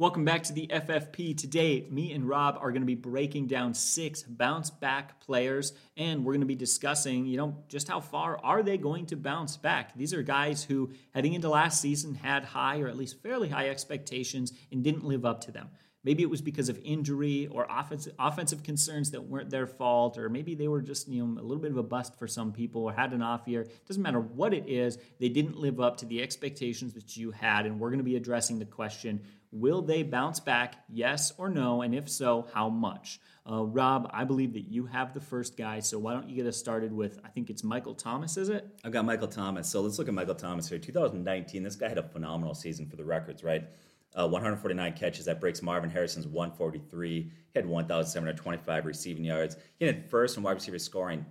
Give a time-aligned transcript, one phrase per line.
[0.00, 1.36] Welcome back to the FFP.
[1.36, 6.24] Today, me and Rob are going to be breaking down six bounce back players, and
[6.24, 9.56] we're going to be discussing, you know, just how far are they going to bounce
[9.56, 9.96] back.
[9.96, 13.70] These are guys who, heading into last season, had high or at least fairly high
[13.70, 15.68] expectations and didn't live up to them.
[16.04, 20.28] Maybe it was because of injury or offensive, offensive concerns that weren't their fault, or
[20.28, 22.84] maybe they were just you know a little bit of a bust for some people
[22.84, 23.66] or had an off year.
[23.86, 27.66] Doesn't matter what it is, they didn't live up to the expectations that you had,
[27.66, 30.76] and we're going to be addressing the question: Will they bounce back?
[30.88, 33.20] Yes or no, and if so, how much?
[33.50, 36.46] Uh, Rob, I believe that you have the first guy, so why don't you get
[36.46, 37.18] us started with?
[37.24, 38.68] I think it's Michael Thomas, is it?
[38.84, 39.68] I've got Michael Thomas.
[39.68, 40.78] So let's look at Michael Thomas here.
[40.78, 43.64] 2019, this guy had a phenomenal season for the records, right?
[44.14, 45.24] Uh, 149 catches.
[45.24, 47.20] That breaks Marvin Harrison's 143.
[47.20, 49.56] He had 1,725 receiving yards.
[49.78, 51.24] He had first in wide receiver scoring.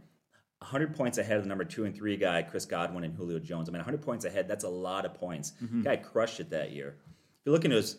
[0.59, 3.70] 100 points ahead of the number two and three guy, Chris Godwin and Julio Jones.
[3.70, 5.54] I mean, 100 points ahead, that's a lot of points.
[5.63, 5.84] Mm-hmm.
[5.84, 6.96] Guy crushed it that year.
[6.98, 7.98] If you look into his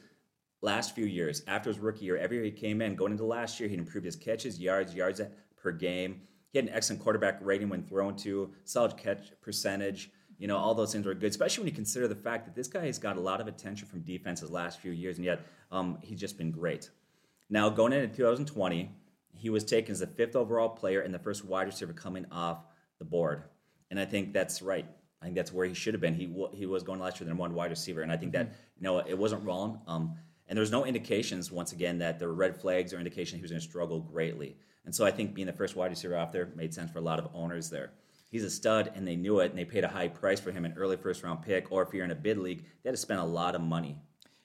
[0.60, 3.60] last few years, after his rookie year, every year he came in, going into last
[3.60, 5.20] year, he improved his catches, yards, yards
[5.56, 6.22] per game.
[6.50, 10.10] He had an excellent quarterback rating when thrown to, solid catch percentage.
[10.38, 12.68] You know, all those things were good, especially when you consider the fact that this
[12.68, 15.98] guy has got a lot of attention from defenses last few years, and yet um,
[16.00, 16.90] he's just been great.
[17.50, 18.90] Now, going into 2020,
[19.34, 22.58] he was taken as the fifth overall player and the first wide receiver coming off
[22.98, 23.44] the board.
[23.90, 24.86] And I think that's right.
[25.20, 26.14] I think that's where he should have been.
[26.14, 28.46] He he was going last year the number one wide receiver, and I think that
[28.46, 28.54] mm-hmm.
[28.76, 29.80] you know it wasn't wrong.
[29.86, 30.16] Um,
[30.48, 33.50] and there's no indications once again that there were red flags or indication he was
[33.50, 34.56] going to struggle greatly.
[34.84, 37.02] And so I think being the first wide receiver off there made sense for a
[37.02, 37.90] lot of owners there.
[38.30, 40.64] He's a stud and they knew it and they paid a high price for him
[40.64, 43.00] an early first round pick or if you're in a bid league they had to
[43.00, 43.96] spend a lot of money.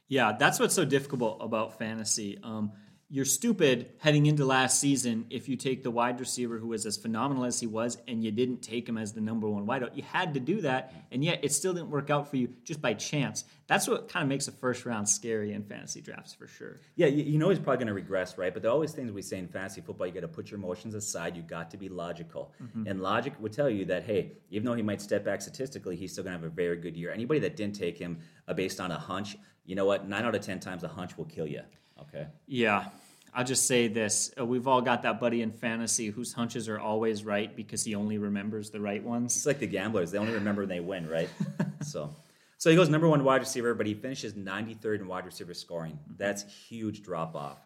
[0.08, 2.40] Yeah that's what's so difficult about fantasy.
[2.44, 2.74] Um,
[3.10, 6.98] you're stupid heading into last season if you take the wide receiver who was as
[6.98, 9.96] phenomenal as he was and you didn't take him as the number one wideout.
[9.96, 12.82] You had to do that, and yet it still didn't work out for you just
[12.82, 13.44] by chance.
[13.68, 16.80] That's what kind of makes a first round scary in fantasy drafts for sure.
[16.96, 18.54] Yeah, you, you know he's probably going to regress, right?
[18.54, 20.08] But there are always things we say in fantasy football.
[20.08, 21.38] You got to put your emotions aside.
[21.38, 22.88] You got to be logical, mm-hmm.
[22.88, 26.12] and logic would tell you that hey, even though he might step back statistically, he's
[26.12, 27.12] still going to have a very good year.
[27.12, 30.08] Anybody that didn't take him uh, based on a hunch, you know what?
[30.08, 31.62] Nine out of ten times a hunch will kill you.
[32.00, 32.28] Okay.
[32.48, 32.90] Yeah.
[33.36, 36.80] I'll just say this: uh, we've all got that buddy in fantasy whose hunches are
[36.80, 39.36] always right because he only remembers the right ones.
[39.36, 41.30] It's like the gamblers; they only remember when they win, right?
[41.82, 42.16] so,
[42.60, 45.98] so he goes number one wide receiver, but he finishes 93rd in wide receiver scoring.
[46.16, 47.58] That's huge drop off.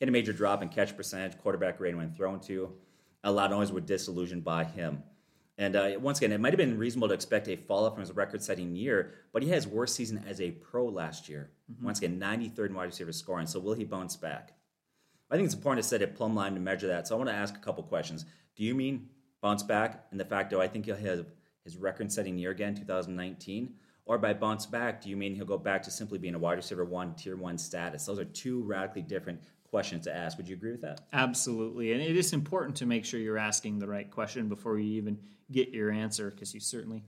[0.00, 2.72] In a major drop in catch percentage, quarterback rating when thrown to.
[3.22, 5.02] A lot of owners were disillusioned by him.
[5.60, 8.00] And uh, once again, it might have been reasonable to expect a fall off from
[8.00, 11.50] his record setting year, but he had his worst season as a pro last year.
[11.70, 11.84] Mm-hmm.
[11.84, 13.46] Once again, 93rd in wide receiver scoring.
[13.46, 14.54] So will he bounce back?
[15.30, 17.06] I think it's important to set a plumb line to measure that.
[17.06, 18.24] So I want to ask a couple questions.
[18.56, 19.10] Do you mean
[19.42, 21.26] bounce back in the fact that I think he'll have
[21.62, 23.74] his record setting year again, 2019?
[24.06, 26.56] Or by bounce back, do you mean he'll go back to simply being a wide
[26.56, 28.06] receiver one, tier one status?
[28.06, 30.36] Those are two radically different questions to ask.
[30.36, 31.02] Would you agree with that?
[31.12, 31.92] Absolutely.
[31.92, 35.18] And it is important to make sure you're asking the right question before you even
[35.50, 37.04] get your answer because you certainly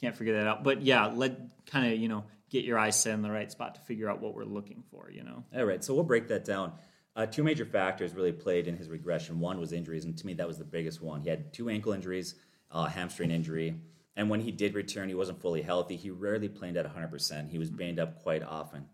[0.00, 0.64] can't figure that out.
[0.64, 3.74] But yeah, let kind of, you know, get your eyes set in the right spot
[3.74, 5.44] to figure out what we're looking for, you know?
[5.54, 5.84] All right.
[5.84, 6.72] So we'll break that down.
[7.14, 9.40] Uh, two major factors really played in his regression.
[9.40, 11.22] One was injuries, and to me, that was the biggest one.
[11.22, 12.34] He had two ankle injuries,
[12.70, 13.74] uh, hamstring injury,
[14.16, 15.96] and when he did return, he wasn't fully healthy.
[15.96, 17.50] He rarely played at 100%.
[17.50, 18.86] He was banged up quite often.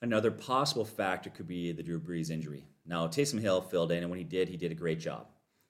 [0.00, 2.64] Another possible factor could be the Drew Brees injury.
[2.86, 5.26] Now, Taysom Hill filled in, and when he did, he did a great job.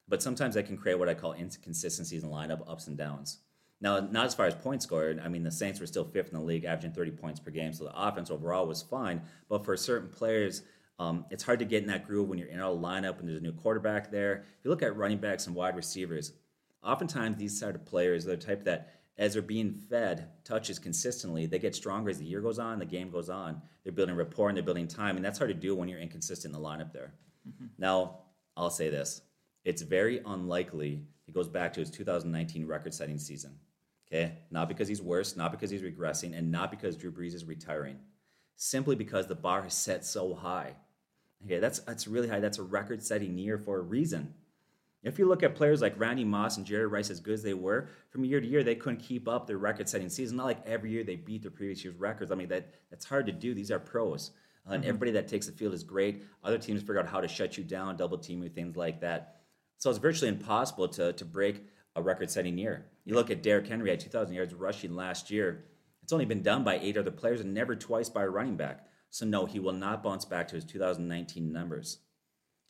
[0.06, 3.38] But sometimes that can create what I call inconsistencies in lineup, ups and downs.
[3.80, 5.20] Now, not as far as points scored.
[5.20, 7.72] I mean, the Saints were still fifth in the league, averaging 30 points per game,
[7.72, 9.22] so the offense overall was fine.
[9.48, 10.62] But for certain players,
[10.98, 13.38] um, it's hard to get in that groove when you're in a lineup and there's
[13.38, 14.38] a new quarterback there.
[14.58, 16.32] If you look at running backs and wide receivers,
[16.82, 21.46] oftentimes these sort of players, they're the type that as they're being fed touches consistently,
[21.46, 23.60] they get stronger as the year goes on, the game goes on.
[23.82, 26.54] They're building rapport and they're building time, and that's hard to do when you're inconsistent
[26.54, 27.12] in the lineup there.
[27.48, 27.66] Mm-hmm.
[27.78, 28.20] Now,
[28.56, 29.22] I'll say this
[29.64, 33.58] it's very unlikely he goes back to his 2019 record setting season.
[34.06, 34.32] Okay?
[34.50, 37.98] Not because he's worse, not because he's regressing, and not because Drew Brees is retiring.
[38.56, 40.74] Simply because the bar is set so high.
[41.44, 42.40] Okay, that's that's really high.
[42.40, 44.34] That's a record-setting year for a reason.
[45.02, 47.54] If you look at players like Randy Moss and Jerry Rice, as good as they
[47.54, 50.36] were, from year to year they couldn't keep up their record-setting season.
[50.36, 52.32] Not like every year they beat their previous year's records.
[52.32, 53.54] I mean that that's hard to do.
[53.54, 54.32] These are pros,
[54.66, 54.88] uh, and mm-hmm.
[54.88, 56.24] everybody that takes the field is great.
[56.42, 59.36] Other teams figure out how to shut you down, double team you, things like that.
[59.78, 61.62] So it's virtually impossible to to break
[61.94, 62.86] a record-setting year.
[63.04, 65.64] You look at Derrick Henry at 2,000 yards rushing last year.
[66.02, 68.86] It's only been done by eight other players and never twice by a running back.
[69.10, 71.98] So, no, he will not bounce back to his 2019 numbers.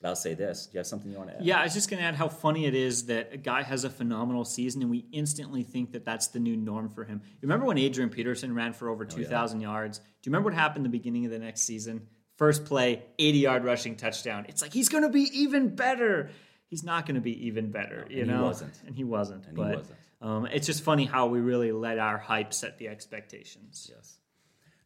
[0.00, 1.44] But I'll say this: Do you have something you want to add?
[1.44, 3.84] Yeah, I was just going to add how funny it is that a guy has
[3.84, 7.20] a phenomenal season and we instantly think that that's the new norm for him.
[7.24, 9.98] You remember when Adrian Peterson ran for over 2,000 yards?
[9.98, 12.06] Do you remember what happened the beginning of the next season?
[12.36, 14.46] First play, 80 yard rushing touchdown.
[14.48, 16.30] It's like he's going to be even better.
[16.68, 18.80] He's not going to be even better, you and he wasn't.
[18.86, 19.46] And he wasn't.
[19.46, 19.98] And he wasn't.
[20.20, 23.90] Um, it's just funny how we really let our hype set the expectations.
[23.92, 24.18] Yes.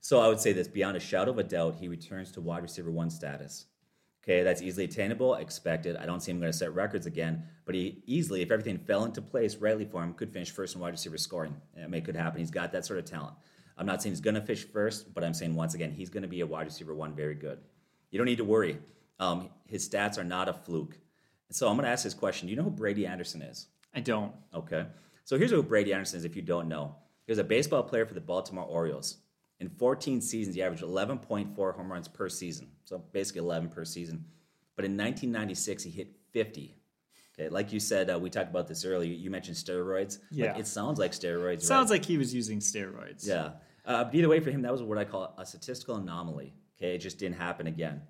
[0.01, 2.63] So I would say this: beyond a shadow of a doubt, he returns to wide
[2.63, 3.67] receiver one status.
[4.23, 5.97] Okay, that's easily attainable, expected.
[5.97, 9.05] I don't see him going to set records again, but he easily, if everything fell
[9.05, 11.57] into place rightly for him, could finish first in wide receiver scoring.
[11.77, 12.39] I mean, it could happen.
[12.39, 13.35] He's got that sort of talent.
[13.77, 16.23] I'm not saying he's going to fish first, but I'm saying once again, he's going
[16.23, 17.59] to be a wide receiver one very good.
[18.13, 18.79] You don't need to worry.
[19.19, 20.99] Um, his stats are not a fluke.
[21.51, 22.47] So I'm going to ask this question.
[22.47, 23.67] Do you know who Brady Anderson is?
[23.95, 24.33] I don't.
[24.55, 24.87] Okay.
[25.25, 26.95] So here's who Brady Anderson is if you don't know.
[27.27, 29.19] He was a baseball player for the Baltimore Orioles.
[29.63, 32.67] In 14 seasons, he averaged 11.4 home runs per season.
[32.85, 34.25] So basically 11 per season.
[34.75, 36.77] But in 1996, he hit 50.
[37.39, 39.13] Okay, like you said, uh, we talked about this earlier.
[39.13, 40.19] You mentioned steroids.
[40.33, 40.49] Yeah.
[40.49, 41.63] Like, it sounds like steroids.
[41.63, 42.01] Sounds right?
[42.01, 43.25] like he was using steroids.
[43.25, 43.53] Yeah.
[43.87, 46.55] Uh, but either way, for him, that was what I call a statistical anomaly.
[46.77, 48.03] Okay, it just didn't happen again.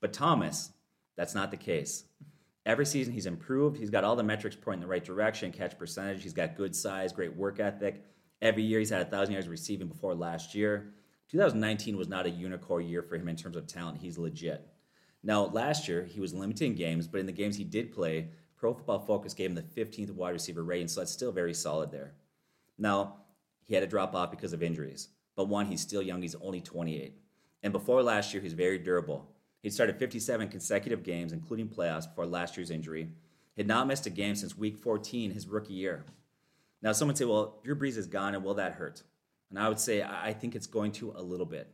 [0.00, 0.70] But Thomas,
[1.16, 2.04] that's not the case.
[2.66, 3.78] Every season, he's improved.
[3.78, 6.22] He's got all the metrics pointing in the right direction catch percentage.
[6.22, 8.04] He's got good size, great work ethic.
[8.40, 10.94] Every year, he's had a 1,000 yards receiving before last year.
[11.30, 13.98] 2019 was not a unicorn year for him in terms of talent.
[13.98, 14.66] He's legit.
[15.22, 18.30] Now, last year, he was limited in games, but in the games he did play,
[18.56, 21.92] Pro Football Focus gave him the 15th wide receiver rating, so that's still very solid
[21.92, 22.14] there.
[22.78, 23.16] Now,
[23.64, 26.60] he had to drop off because of injuries, but one, he's still young, he's only
[26.60, 27.14] 28.
[27.62, 29.30] And before last year, he's very durable.
[29.62, 33.10] He'd started 57 consecutive games, including playoffs, before last year's injury.
[33.54, 36.06] He had not missed a game since week 14, his rookie year.
[36.82, 39.02] Now, someone say, well, Drew Brees is gone, and will that hurt?
[39.50, 41.68] And I would say, I think it's going to a little bit.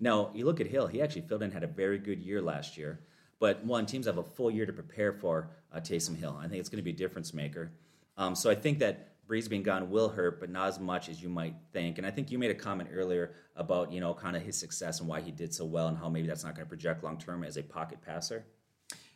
[0.00, 2.76] Now, you look at Hill, he actually filled in, had a very good year last
[2.76, 3.00] year.
[3.38, 6.38] But one, teams have a full year to prepare for uh, Taysom Hill.
[6.40, 7.72] I think it's going to be a difference maker.
[8.16, 11.22] Um, so I think that Brees being gone will hurt, but not as much as
[11.22, 11.98] you might think.
[11.98, 15.00] And I think you made a comment earlier about, you know, kind of his success
[15.00, 17.18] and why he did so well and how maybe that's not going to project long
[17.18, 18.44] term as a pocket passer.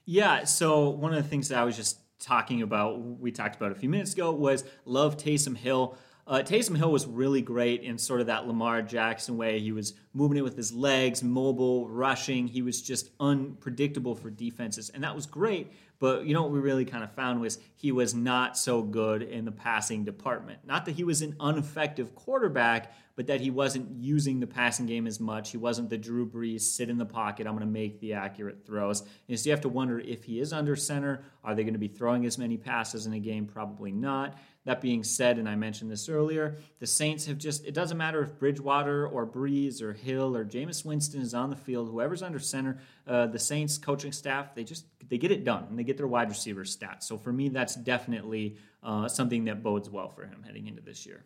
[0.05, 3.73] Yeah, so one of the things that I was just talking about, we talked about
[3.73, 5.99] a few minutes ago, was love Taysom Hill.
[6.28, 9.61] Uh, Taysom Hill was really great in sort of that Lamar Jackson way.
[9.61, 12.49] He was moving it with his legs, mobile, rushing.
[12.49, 15.70] He was just unpredictable for defenses, and that was great.
[15.98, 19.22] But you know what we really kind of found was he was not so good
[19.22, 20.60] in the passing department.
[20.66, 25.06] Not that he was an ineffective quarterback, but that he wasn't using the passing game
[25.06, 25.50] as much.
[25.50, 27.46] He wasn't the Drew Brees sit in the pocket.
[27.46, 29.02] I'm going to make the accurate throws.
[29.28, 31.78] And so you have to wonder if he is under center, are they going to
[31.78, 33.46] be throwing as many passes in a game?
[33.46, 34.37] Probably not.
[34.66, 38.20] That being said, and I mentioned this earlier, the Saints have just, it doesn't matter
[38.20, 42.40] if Bridgewater or Brees or Hill or Jameis Winston is on the field, whoever's under
[42.40, 45.97] center, uh, the Saints coaching staff, they just, they get it done and they get
[45.97, 47.05] their wide receiver stats.
[47.05, 51.06] So for me, that's definitely uh, something that bodes well for him heading into this
[51.06, 51.25] year.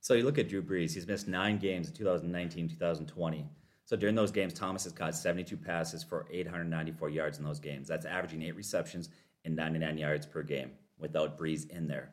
[0.00, 3.46] So you look at Drew Brees, he's missed nine games in 2019, 2020.
[3.84, 7.88] So during those games, Thomas has caught 72 passes for 894 yards in those games.
[7.88, 9.08] That's averaging eight receptions
[9.44, 12.12] and 99 yards per game without Brees in there.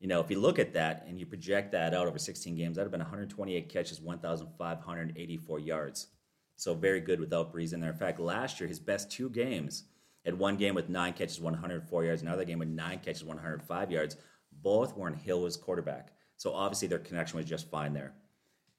[0.00, 2.76] You know, if you look at that and you project that out over 16 games,
[2.76, 6.08] that would have been 128 catches, 1,584 yards.
[6.56, 7.90] So very good without Brees in there.
[7.90, 9.84] In fact, last year, his best two games
[10.24, 14.16] had one game with nine catches, 104 yards, another game with nine catches, 105 yards.
[14.62, 16.12] Both were in Hill was quarterback.
[16.36, 18.14] So obviously their connection was just fine there.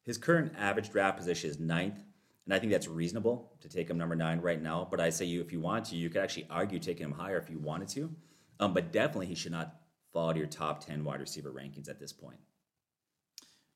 [0.03, 2.01] His current average draft position is ninth,
[2.45, 4.87] and I think that's reasonable to take him number nine right now.
[4.89, 7.37] But I say you, if you want to, you could actually argue taking him higher
[7.37, 8.15] if you wanted to.
[8.59, 9.75] Um, but definitely he should not
[10.11, 12.39] fall to your top 10 wide receiver rankings at this point.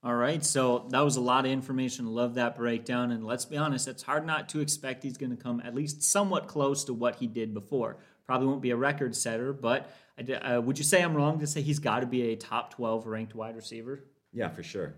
[0.05, 2.07] All right, so that was a lot of information.
[2.07, 3.11] Love that breakdown.
[3.11, 6.03] And let's be honest, it's hard not to expect he's going to come at least
[6.03, 7.95] somewhat close to what he did before.
[8.25, 11.61] Probably won't be a record setter, but uh, would you say I'm wrong to say
[11.61, 14.03] he's got to be a top 12 ranked wide receiver?
[14.33, 14.93] Yeah, for sure.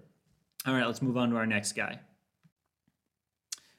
[0.65, 1.99] All right, let's move on to our next guy.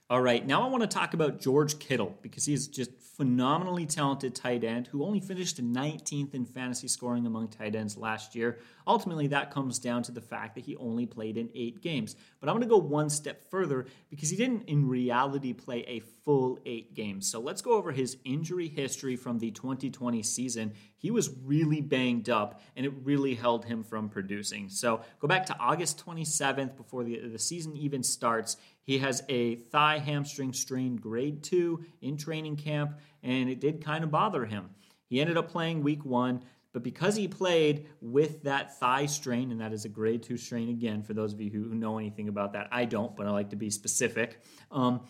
[0.09, 3.87] All right, now I want to talk about George Kittle because he is just phenomenally
[3.87, 8.61] talented tight end who only finished 19th in fantasy scoring among tight ends last year.
[8.87, 12.15] Ultimately, that comes down to the fact that he only played in eight games.
[12.39, 16.01] But I'm going to go one step further because he didn't in reality play a
[16.25, 17.29] full eight games.
[17.29, 20.75] So let's go over his injury history from the 2020 season.
[20.99, 24.69] He was really banged up and it really held him from producing.
[24.69, 28.57] So go back to August 27th before the, the season even starts.
[28.87, 34.05] He has a thigh hamstring strain grade two in training camp, and it did kind
[34.05, 34.71] of bother him.
[35.09, 39.61] He ended up playing week one, but because he played with that thigh strain, and
[39.61, 42.53] that is a grade two strain again, for those of you who know anything about
[42.53, 44.41] that, I don't, but I like to be specific.
[44.71, 45.01] Um,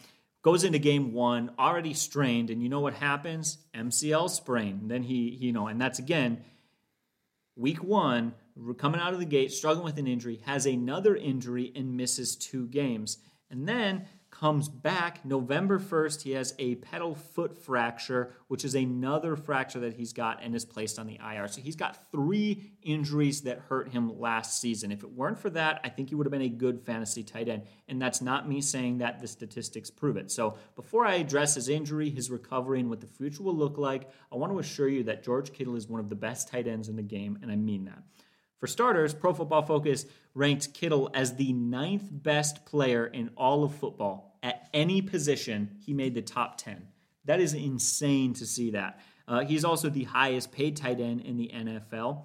[0.41, 3.59] goes into game one already strained, and you know what happens?
[3.75, 4.89] MCL sprain.
[4.89, 6.43] Then he, you know, and that's again
[7.57, 8.35] week one,
[8.79, 12.67] coming out of the gate, struggling with an injury, has another injury and misses two
[12.69, 13.19] games.
[13.51, 16.23] And then comes back November 1st.
[16.23, 20.65] He has a pedal foot fracture, which is another fracture that he's got and is
[20.65, 21.49] placed on the IR.
[21.49, 24.93] So he's got three injuries that hurt him last season.
[24.93, 27.49] If it weren't for that, I think he would have been a good fantasy tight
[27.49, 27.63] end.
[27.89, 30.31] And that's not me saying that the statistics prove it.
[30.31, 34.11] So before I address his injury, his recovery, and what the future will look like,
[34.31, 36.91] I want to assure you that George Kittle is one of the best tight ends
[36.91, 38.03] in the game, and I mean that.
[38.59, 43.75] For starters, Pro Football Focus ranked Kittle as the ninth best player in all of
[43.75, 44.39] football.
[44.43, 46.87] At any position, he made the top 10.
[47.27, 49.01] That is insane to see that.
[49.29, 52.23] Uh, he's also the highest paid tight end in the NFL.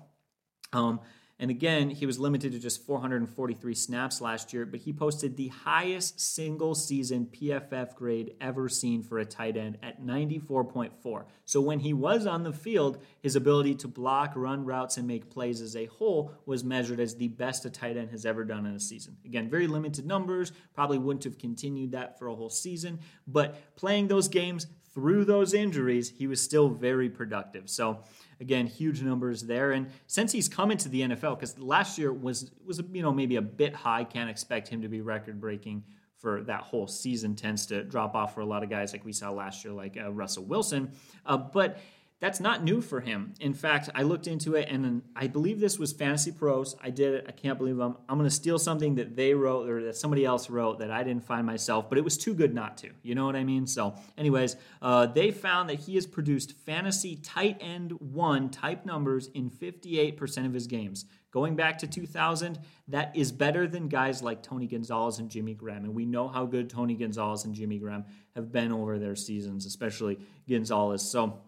[0.71, 0.99] Um,
[1.41, 5.47] and again, he was limited to just 443 snaps last year, but he posted the
[5.47, 11.23] highest single season PFF grade ever seen for a tight end at 94.4.
[11.45, 15.31] So when he was on the field, his ability to block, run routes, and make
[15.31, 18.67] plays as a whole was measured as the best a tight end has ever done
[18.67, 19.17] in a season.
[19.25, 24.07] Again, very limited numbers, probably wouldn't have continued that for a whole season, but playing
[24.07, 27.69] those games through those injuries, he was still very productive.
[27.69, 28.03] So,
[28.41, 29.71] Again, huge numbers there.
[29.71, 33.35] And since he's come into the NFL, because last year was was you know maybe
[33.35, 35.83] a bit high, can't expect him to be record breaking
[36.17, 37.35] for that whole season.
[37.35, 39.95] Tends to drop off for a lot of guys like we saw last year, like
[39.95, 40.91] uh, Russell Wilson.
[41.23, 41.77] Uh, but
[42.21, 43.33] that's not new for him.
[43.39, 46.75] In fact, I looked into it and I believe this was Fantasy Pros.
[46.79, 47.25] I did it.
[47.27, 50.23] I can't believe I'm, I'm going to steal something that they wrote or that somebody
[50.23, 52.91] else wrote that I didn't find myself, but it was too good not to.
[53.01, 53.65] You know what I mean?
[53.65, 59.27] So, anyways, uh, they found that he has produced fantasy tight end one type numbers
[59.33, 61.05] in 58% of his games.
[61.31, 62.59] Going back to 2000,
[62.89, 65.85] that is better than guys like Tony Gonzalez and Jimmy Graham.
[65.85, 69.65] And we know how good Tony Gonzalez and Jimmy Graham have been over their seasons,
[69.65, 71.01] especially Gonzalez.
[71.01, 71.39] So,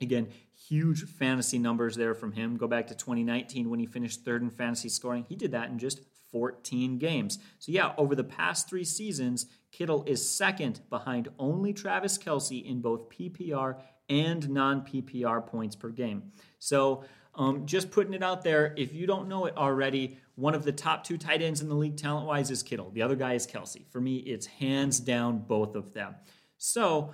[0.00, 0.28] Again,
[0.68, 2.56] huge fantasy numbers there from him.
[2.56, 5.24] Go back to 2019 when he finished third in fantasy scoring.
[5.28, 6.00] He did that in just
[6.30, 7.38] 14 games.
[7.58, 12.80] So, yeah, over the past three seasons, Kittle is second behind only Travis Kelce in
[12.80, 16.32] both PPR and non PPR points per game.
[16.58, 20.64] So, um, just putting it out there, if you don't know it already, one of
[20.64, 22.90] the top two tight ends in the league talent wise is Kittle.
[22.90, 23.86] The other guy is Kelce.
[23.90, 26.16] For me, it's hands down both of them.
[26.56, 27.12] So,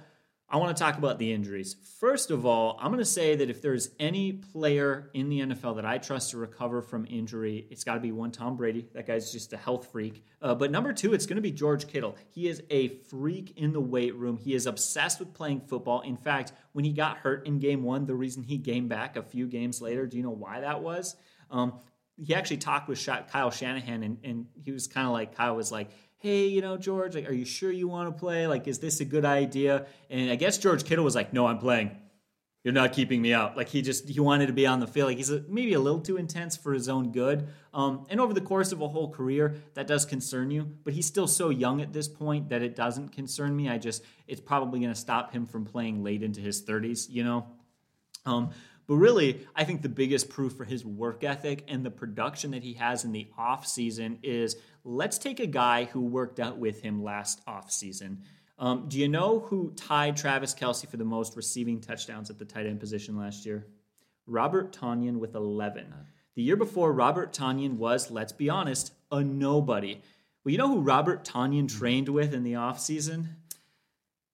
[0.55, 1.75] I want to talk about the injuries.
[1.99, 5.75] First of all, I'm going to say that if there's any player in the NFL
[5.75, 8.87] that I trust to recover from injury, it's got to be one Tom Brady.
[8.95, 10.25] That guy's just a health freak.
[10.41, 12.15] Uh, but number two, it's going to be George Kittle.
[12.31, 14.37] He is a freak in the weight room.
[14.37, 16.03] He is obsessed with playing football.
[16.03, 19.25] In fact, when he got hurt in game one, the reason he came back a
[19.25, 21.17] few games later, do you know why that was?
[21.51, 21.81] Um,
[22.17, 25.73] he actually talked with Kyle Shanahan, and, and he was kind of like, Kyle was
[25.73, 25.91] like,
[26.25, 28.47] hey, you know, George, like, are you sure you want to play?
[28.47, 29.85] Like, is this a good idea?
[30.09, 31.91] And I guess George Kittle was like, no, I'm playing.
[32.63, 33.59] You're not keeping me out.
[33.59, 35.11] Like he just he wanted to be on the field.
[35.11, 37.49] Like he's a, maybe a little too intense for his own good.
[37.75, 40.67] Um, and over the course of a whole career, that does concern you.
[40.83, 43.69] But he's still so young at this point that it doesn't concern me.
[43.69, 47.11] I just it's probably going to stop him from playing late into his 30s.
[47.11, 47.47] You know.
[48.25, 48.49] Um,
[48.87, 52.63] but really, I think the biggest proof for his work ethic and the production that
[52.63, 56.83] he has in the off season is let's take a guy who worked out with
[56.83, 58.23] him last off season.
[58.59, 62.45] Um, do you know who tied Travis Kelce for the most receiving touchdowns at the
[62.45, 63.67] tight end position last year?
[64.27, 65.93] Robert Tonyan with 11.
[66.35, 70.01] The year before, Robert Tonyan was, let's be honest, a nobody.
[70.45, 73.29] Well, you know who Robert Tonyan trained with in the offseason?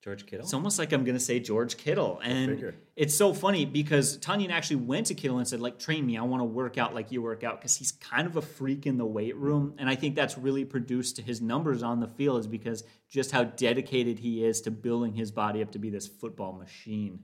[0.03, 0.45] George Kittle?
[0.45, 2.21] It's almost like I'm going to say George Kittle.
[2.23, 6.17] And it's so funny because Tonyan actually went to Kittle and said, like, train me.
[6.17, 8.87] I want to work out like you work out because he's kind of a freak
[8.87, 9.75] in the weight room.
[9.79, 13.31] And I think that's really produced to his numbers on the field is because just
[13.31, 17.21] how dedicated he is to building his body up to be this football machine.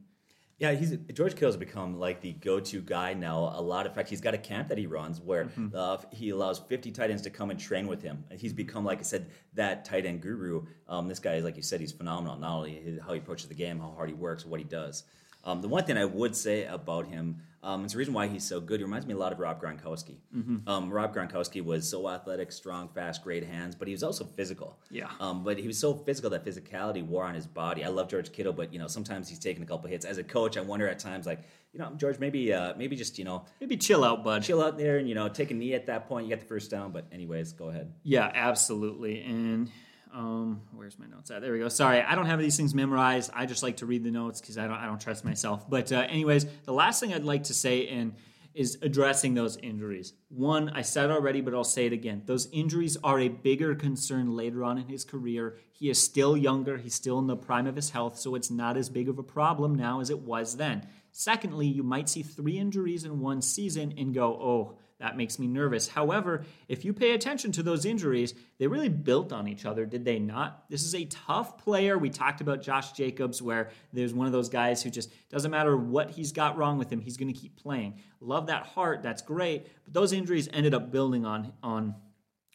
[0.59, 3.53] Yeah, he's George Kittle's become like the go-to guy now.
[3.55, 5.69] A lot of fact, he's got a camp that he runs where mm-hmm.
[5.75, 8.25] uh, he allows 50 tight ends to come and train with him.
[8.33, 10.65] He's become, like I said, that tight end guru.
[10.89, 12.39] Um, this guy is, like you said, he's phenomenal.
[12.39, 15.05] Not only how he approaches the game, how hard he works, what he does.
[15.45, 18.45] Um, the one thing I would say about him um, it's the reason why he's
[18.45, 18.79] so good.
[18.79, 20.19] He reminds me a lot of Rob Gronkowski.
[20.35, 20.69] Mm-hmm.
[20.69, 24.79] Um, Rob Gronkowski was so athletic, strong, fast, great hands, but he was also physical.
[24.89, 25.11] Yeah.
[25.19, 27.83] Um, but he was so physical that physicality wore on his body.
[27.83, 30.05] I love George Kittle, but you know sometimes he's taking a couple hits.
[30.05, 31.41] As a coach, I wonder at times like
[31.73, 34.45] you know George maybe uh, maybe just you know maybe chill out, bud.
[34.45, 36.27] Chill out there and you know take a knee at that point.
[36.27, 37.93] You get the first down, but anyways, go ahead.
[38.05, 39.23] Yeah, absolutely.
[39.23, 39.73] And
[40.17, 41.43] um, where's my notes at?
[41.43, 41.69] There we go.
[41.69, 43.31] Sorry, I don't have these things memorized.
[43.35, 45.69] I just like to read the notes because I don't I don't trust myself.
[45.69, 48.15] But uh, anyways, the last thing I'd like to say, and
[48.55, 50.15] is addressing those injuries.
[50.31, 52.23] One, I said already, but I'll say it again.
[52.25, 55.59] Those injuries are a bigger concern later on in his career.
[55.73, 58.79] He is still younger, he's still in the prime of his health, so it's not
[58.79, 60.89] as big of a problem now as it was then.
[61.13, 65.47] Secondly, you might see three injuries in one season and go, oh, that makes me
[65.47, 65.89] nervous.
[65.89, 70.05] However, if you pay attention to those injuries, they really built on each other, did
[70.05, 70.65] they not?
[70.71, 71.99] This is a tough player.
[71.99, 75.77] We talked about Josh Jacobs, where there's one of those guys who just doesn't matter
[75.77, 78.01] what he's got wrong with him, he's going to keep playing.
[78.21, 79.67] Love that heart, that's great.
[79.85, 81.95] But those injuries ended up building on on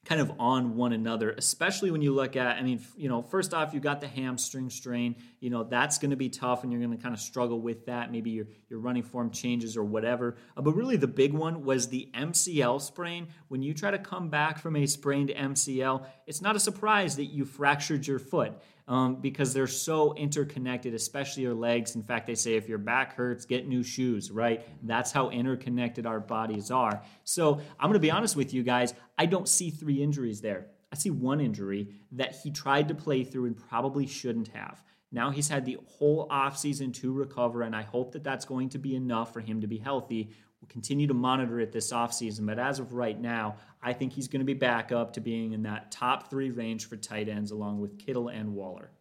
[0.03, 3.53] kind of on one another, especially when you look at, I mean, you know, first
[3.53, 6.81] off, you got the hamstring strain, you know, that's going to be tough and you're
[6.81, 8.11] going to kind of struggle with that.
[8.11, 10.37] Maybe your, your running form changes or whatever.
[10.57, 13.27] Uh, but really, the big one was the MCL sprain.
[13.47, 17.25] When you try to come back from a sprained MCL, it's not a surprise that
[17.25, 18.53] you fractured your foot
[18.87, 21.95] um, because they're so interconnected, especially your legs.
[21.95, 24.65] In fact, they say if your back hurts, get new shoes, right?
[24.83, 27.01] That's how interconnected our bodies are.
[27.23, 28.93] So I'm going to be honest with you guys.
[29.17, 30.67] I don't see three injuries there.
[30.91, 34.83] I see one injury that he tried to play through and probably shouldn't have.
[35.11, 38.77] Now he's had the whole offseason to recover, and I hope that that's going to
[38.77, 40.31] be enough for him to be healthy.
[40.61, 44.27] We'll continue to monitor it this offseason, but as of right now, I think he's
[44.27, 47.49] going to be back up to being in that top three range for tight ends
[47.49, 48.91] along with Kittle and Waller.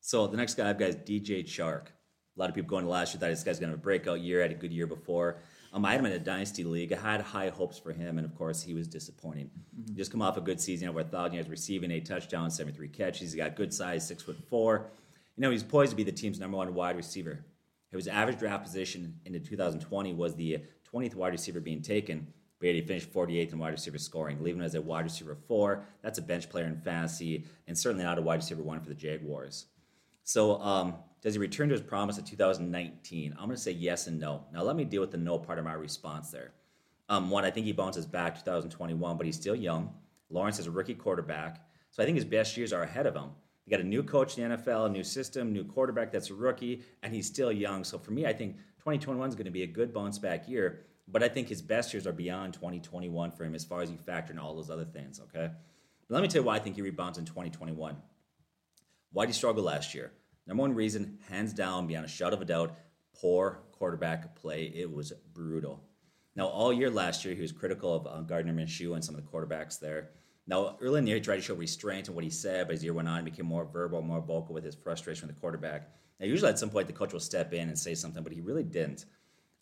[0.00, 1.86] So the next guy I've got is DJ Chark.
[2.36, 3.82] A lot of people going to last year thought this guy's going to have a
[3.82, 5.36] breakout year, had a good year before.
[5.72, 6.92] Um, I had him in a dynasty league.
[6.92, 9.50] I had high hopes for him, and of course, he was disappointing.
[9.78, 9.96] Mm-hmm.
[9.96, 13.20] Just come off a good season, over a thousand yards receiving, eight touchdowns, seventy-three catches.
[13.20, 14.90] He's got good size, six foot four.
[15.36, 17.44] You know, he's poised to be the team's number one wide receiver.
[17.98, 20.58] His average draft position into 2020 was the
[20.92, 22.26] 20th wide receiver being taken,
[22.60, 25.84] but he finished 48th in wide receiver scoring, leaving him as a wide receiver four.
[26.02, 28.94] That's a bench player in fantasy, and certainly not a wide receiver one for the
[28.94, 29.66] Jaguars.
[30.22, 33.32] So, um, does he return to his promise of 2019?
[33.32, 34.44] I'm going to say yes and no.
[34.52, 36.52] Now, let me deal with the no part of my response there.
[37.08, 39.92] Um, one, I think he bounces back 2021, but he's still young.
[40.30, 43.30] Lawrence is a rookie quarterback, so I think his best years are ahead of him.
[43.66, 46.34] You got a new coach in the NFL, a new system, new quarterback that's a
[46.34, 47.82] rookie, and he's still young.
[47.84, 50.84] So for me, I think 2021 is going to be a good bounce back year.
[51.08, 53.96] But I think his best years are beyond 2021 for him as far as you
[53.96, 55.50] factor in all those other things, okay?
[56.08, 57.96] But let me tell you why I think he rebounds in 2021.
[59.12, 60.12] Why did he struggle last year?
[60.46, 62.76] Number one reason, hands down, beyond a shadow of a doubt,
[63.14, 64.72] poor quarterback play.
[64.74, 65.82] It was brutal.
[66.36, 69.22] Now, all year last year, he was critical of uh, Gardner Minshew and some of
[69.22, 70.10] the quarterbacks there.
[70.46, 72.74] Now, early in the year, he tried to show restraint in what he said, but
[72.74, 75.34] as the year went on, he became more verbal, more vocal with his frustration with
[75.34, 75.88] the quarterback.
[76.20, 78.40] Now, usually at some point, the coach will step in and say something, but he
[78.40, 79.06] really didn't.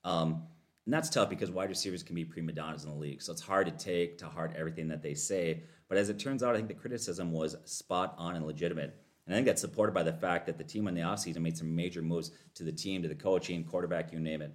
[0.04, 0.42] Um,
[0.84, 3.22] and that's tough because wide receivers can be prima donnas in the league.
[3.22, 5.62] So it's hard to take to heart everything that they say.
[5.88, 8.96] But as it turns out, I think the criticism was spot on and legitimate.
[9.26, 11.56] And I think that's supported by the fact that the team in the offseason made
[11.56, 14.52] some major moves to the team, to the coaching, quarterback, you name it.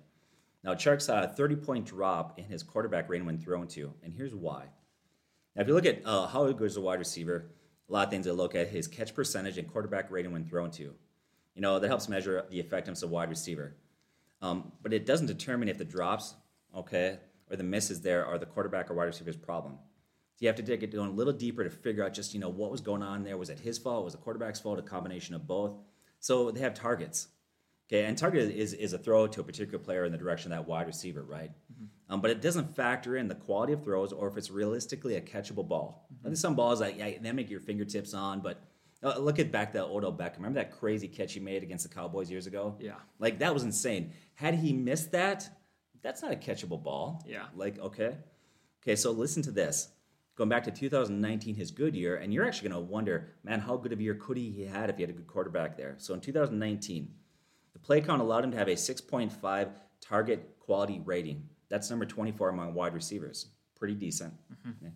[0.64, 3.94] Now, Chark saw a 30 point drop in his quarterback rating when thrown to.
[4.04, 4.66] And here's why.
[5.58, 7.50] Now, if you look at uh, how good is a wide receiver,
[7.90, 10.70] a lot of things to look at his catch percentage and quarterback rating when thrown
[10.72, 10.94] to.
[11.56, 13.76] You know, that helps measure the effectiveness of wide receiver.
[14.44, 16.36] Um, but it doesn't determine if the drops,
[16.76, 17.18] okay,
[17.50, 19.80] or the misses there are the quarterback or wide receiver's problem.
[20.36, 22.40] So you have to dig it down a little deeper to figure out just, you
[22.40, 23.36] know, what was going on there.
[23.36, 24.06] Was it his fault?
[24.06, 24.78] Was it the quarterback's fault?
[24.78, 25.74] A combination of both.
[26.20, 27.30] So they have targets.
[27.90, 30.58] Okay, and target is, is a throw to a particular player in the direction of
[30.60, 31.50] that wide receiver, right?
[31.74, 31.86] Mm-hmm.
[32.10, 35.22] Um, but it doesn't factor in the quality of throws or if it's realistically a
[35.22, 36.08] catchable ball.
[36.14, 36.28] Mm-hmm.
[36.28, 38.62] There's some balls that yeah, they make your fingertips on, but
[39.04, 40.38] uh, look at back that Odell Beckham.
[40.38, 42.76] Remember that crazy catch he made against the Cowboys years ago?
[42.80, 44.14] Yeah, like that was insane.
[44.36, 45.50] Had he missed that,
[46.02, 47.24] that's not a catchable ball.
[47.28, 48.16] Yeah, like okay,
[48.82, 48.96] okay.
[48.96, 49.90] So listen to this.
[50.36, 53.76] Going back to 2019, his good year, and you're actually going to wonder, man, how
[53.76, 55.96] good of a year could he had if he had a good quarterback there?
[55.98, 57.12] So in 2019.
[57.78, 59.70] The play count allowed him to have a 6.5
[60.02, 61.48] target quality rating.
[61.70, 63.48] That's number 24 among wide receivers.
[63.76, 64.34] Pretty decent.
[64.52, 64.86] Mm-hmm.
[64.86, 64.90] Yeah.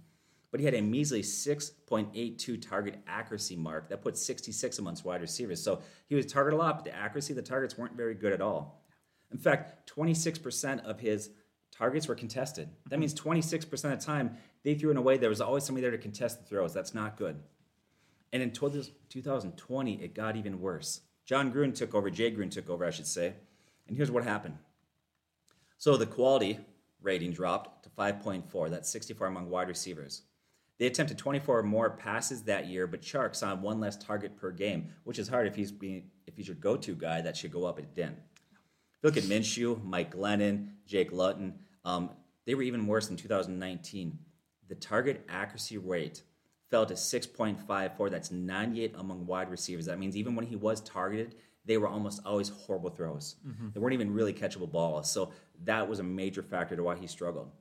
[0.51, 3.89] But he had a measly 6.82 target accuracy mark.
[3.89, 5.63] That puts 66 amongst wide receivers.
[5.63, 8.33] So he was targeted a lot, but the accuracy, of the targets weren't very good
[8.33, 8.83] at all.
[9.31, 11.29] In fact, 26% of his
[11.71, 12.67] targets were contested.
[12.89, 15.83] That means 26% of the time they threw in a way there was always somebody
[15.83, 16.73] there to contest the throws.
[16.73, 17.39] That's not good.
[18.33, 21.01] And in 2020, it got even worse.
[21.25, 23.35] John Gruden took over, Jay Gruden took over, I should say.
[23.87, 24.57] And here's what happened.
[25.81, 26.59] So the quality
[27.01, 28.69] rating dropped to 5.4.
[28.69, 30.21] That's 64 among wide receivers.
[30.77, 34.89] They attempted 24 more passes that year, but Chark saw one less target per game,
[35.05, 37.21] which is hard if he's being if he's your go-to guy.
[37.21, 37.79] That should go up.
[37.79, 38.19] It didn't.
[39.01, 41.55] Look at Minshew, Mike Glennon, Jake Luton.
[41.83, 42.11] Um,
[42.45, 44.19] they were even worse in 2019.
[44.69, 46.21] The target accuracy rate
[46.69, 48.11] fell to 6.54.
[48.11, 49.87] That's 98 among wide receivers.
[49.87, 51.33] That means even when he was targeted,
[51.65, 53.35] they were almost always horrible throws.
[53.73, 55.11] They weren't even really catchable balls.
[55.11, 55.31] So
[55.63, 57.51] that was a major factor to why he struggled.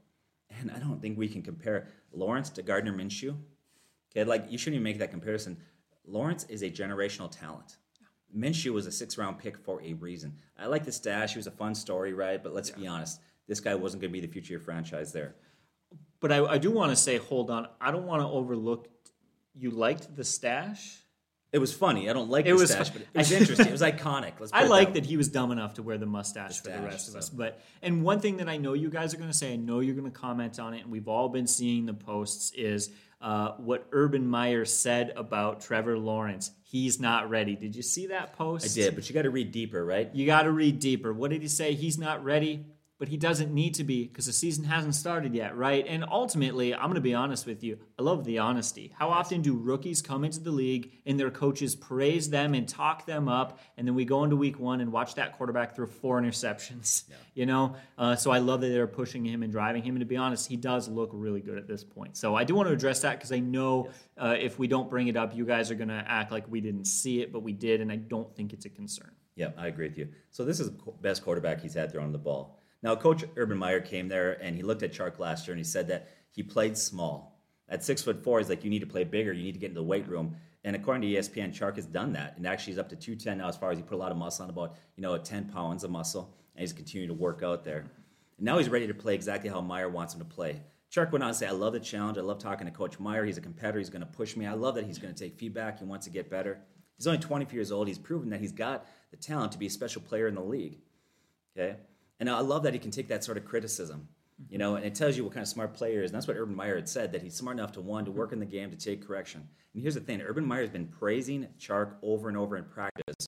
[0.59, 3.37] And I don't think we can compare Lawrence to Gardner Minshew.
[4.11, 5.57] Okay, like you shouldn't even make that comparison.
[6.07, 7.77] Lawrence is a generational talent.
[8.37, 10.37] Minshew was a six round pick for a reason.
[10.59, 11.33] I like the stash.
[11.33, 12.43] He was a fun story, right?
[12.43, 15.13] But let's be honest, this guy wasn't going to be the future of your franchise
[15.13, 15.35] there.
[16.21, 17.69] But I, I do want to say, hold on.
[17.81, 18.89] I don't want to overlook.
[19.55, 21.03] You liked the stash.
[21.53, 22.09] It was funny.
[22.09, 23.67] I don't like It the was but it was interesting.
[23.67, 24.35] It was iconic.
[24.39, 26.77] Let's I like that that he was dumb enough to wear the mustache for the
[26.77, 27.29] Mustache, rest of us.
[27.29, 29.81] But and one thing that I know you guys are going to say, I know
[29.81, 33.53] you're going to comment on it, and we've all been seeing the posts is uh,
[33.59, 36.53] what Urban Meyer said about Trevor Lawrence.
[36.63, 37.57] He's not ready.
[37.57, 38.65] Did you see that post?
[38.65, 40.09] I did, but you got to read deeper, right?
[40.15, 41.13] You got to read deeper.
[41.13, 41.75] What did he say?
[41.75, 42.65] He's not ready,
[43.01, 45.87] but he doesn't need to be because the season hasn't started yet, right?
[45.89, 47.79] And ultimately, I'm going to be honest with you.
[47.99, 48.93] I love the honesty.
[48.95, 53.07] How often do rookies come into the league and their coaches praise them and talk
[53.07, 56.21] them up, and then we go into week one and watch that quarterback throw four
[56.21, 57.05] interceptions?
[57.33, 59.95] You know, uh, so I love that they're pushing him and driving him.
[59.95, 62.17] And to be honest, he does look really good at this point.
[62.17, 65.09] So I do want to address that because I know uh, if we don't bring
[65.09, 67.53] it up, you guys are going to act like we didn't see it, but we
[67.53, 69.13] did, and I don't think it's a concern.
[69.37, 70.09] Yeah, I agree with you.
[70.31, 72.60] So this is the best quarterback he's had throwing the ball.
[72.83, 75.71] Now, Coach Urban Meyer came there and he looked at Chark last year and he
[75.71, 77.43] said that he played small.
[77.69, 79.33] At six foot four, he's like, you need to play bigger.
[79.33, 80.37] You need to get into the weight room.
[80.64, 83.49] And according to ESPN, Chark has done that, and actually he's up to 210 now.
[83.49, 85.85] As far as he put a lot of muscle on, about you know 10 pounds
[85.85, 87.79] of muscle, and he's continuing to work out there.
[88.37, 90.61] And now he's ready to play exactly how Meyer wants him to play.
[90.93, 92.19] Chark went on to say, "I love the challenge.
[92.19, 93.25] I love talking to Coach Meyer.
[93.25, 93.79] He's a competitor.
[93.79, 94.45] He's going to push me.
[94.47, 95.79] I love that he's going to take feedback.
[95.79, 96.61] He wants to get better.
[96.99, 97.88] He's only 24 years old.
[97.88, 100.81] He's proven that he's got the talent to be a special player in the league.
[101.57, 101.77] Okay,
[102.21, 104.09] and I love that he can take that sort of criticism,
[104.49, 106.11] you know, and it tells you what kind of smart player he is.
[106.11, 108.33] And that's what Urban Meyer had said that he's smart enough to one to work
[108.33, 109.49] in the game to take correction.
[109.73, 113.27] And here's the thing: Urban Meyer has been praising Chark over and over in practice.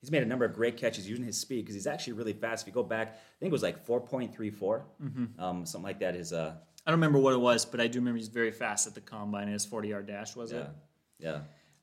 [0.00, 2.62] He's made a number of great catches using his speed because he's actually really fast.
[2.62, 4.82] If you go back, I think it was like 4.34,
[5.38, 6.14] um, something like that.
[6.14, 6.54] His uh,
[6.86, 9.00] I don't remember what it was, but I do remember he's very fast at the
[9.00, 9.48] combine.
[9.48, 10.68] His 40 yard dash, was yeah, it?
[11.18, 11.38] yeah.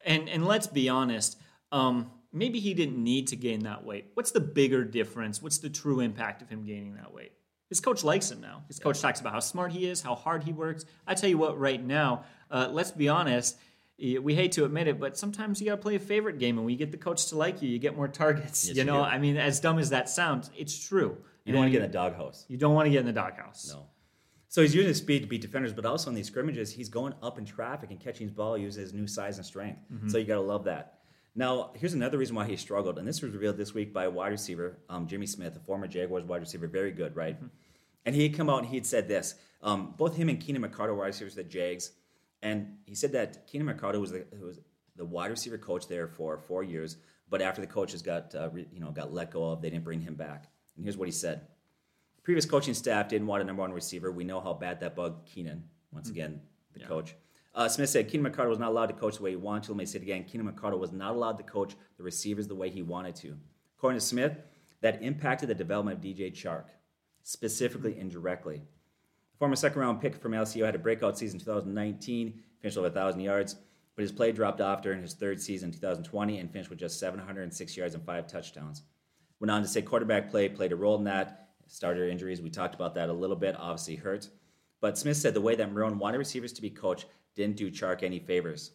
[0.05, 1.37] And and let's be honest,
[1.71, 4.11] um, maybe he didn't need to gain that weight.
[4.15, 5.41] What's the bigger difference?
[5.41, 7.31] What's the true impact of him gaining that weight?
[7.69, 8.63] His coach likes him now.
[8.67, 10.85] His coach talks about how smart he is, how hard he works.
[11.07, 13.57] I tell you what, right now, uh, let's be honest.
[13.97, 16.65] We hate to admit it, but sometimes you got to play a favorite game, and
[16.65, 18.67] when you get the coach to like you, you get more targets.
[18.67, 19.03] Yes, you you know, do.
[19.03, 21.17] I mean, as dumb as that sounds, it's true.
[21.45, 22.45] You don't want to get in the doghouse.
[22.47, 23.71] You don't want to get in the doghouse.
[23.73, 23.85] No.
[24.49, 27.13] So he's using his speed to beat defenders, but also in these scrimmages, he's going
[27.23, 29.79] up in traffic and catching his ball using his new size and strength.
[30.07, 30.99] So you got to love that.
[31.35, 34.09] Now, here's another reason why he struggled, and this was revealed this week by a
[34.09, 37.37] wide receiver, um, Jimmy Smith, a former Jaguars wide receiver, very good, right?
[38.05, 39.35] And he had come out and he had said this.
[39.61, 41.91] Um, both him and Keenan McCardell, wide receivers, the Jags,
[42.43, 44.59] and he said that Keenan McCardell was the, was
[44.95, 46.97] the wide receiver coach there for four years,
[47.29, 49.85] but after the coaches got uh, re, you know got let go of, they didn't
[49.85, 50.47] bring him back.
[50.75, 51.47] And here's what he said
[52.23, 54.11] previous coaching staff didn't want a number one receiver.
[54.11, 55.63] We know how bad that bugged Keenan.
[55.91, 56.41] Once again,
[56.73, 57.15] the coach.
[57.55, 59.71] Uh, Smith said Keenan McCardell was not allowed to coach the way he wanted to.
[59.71, 60.23] Let me say it again.
[60.23, 63.37] Keenan McCardell was not allowed to coach the receivers the way he wanted to.
[63.77, 64.37] According to Smith,
[64.81, 66.65] that impacted the development of DJ Chark,
[67.21, 68.63] specifically indirectly.
[69.37, 73.21] Former second round pick from LCU had a breakout season in 2019, finished over 1,000
[73.21, 73.55] yards,
[73.95, 76.99] but his play dropped off during his third season in 2020 and finished with just
[76.99, 78.83] 706 yards and five touchdowns.
[79.39, 81.49] Went on to say quarterback play played a role in that.
[81.67, 84.29] Starter injuries, we talked about that a little bit, obviously hurt.
[84.83, 88.03] But Smith said the way that Marrone wanted receivers to be coached didn't do Chark
[88.03, 88.71] any favors.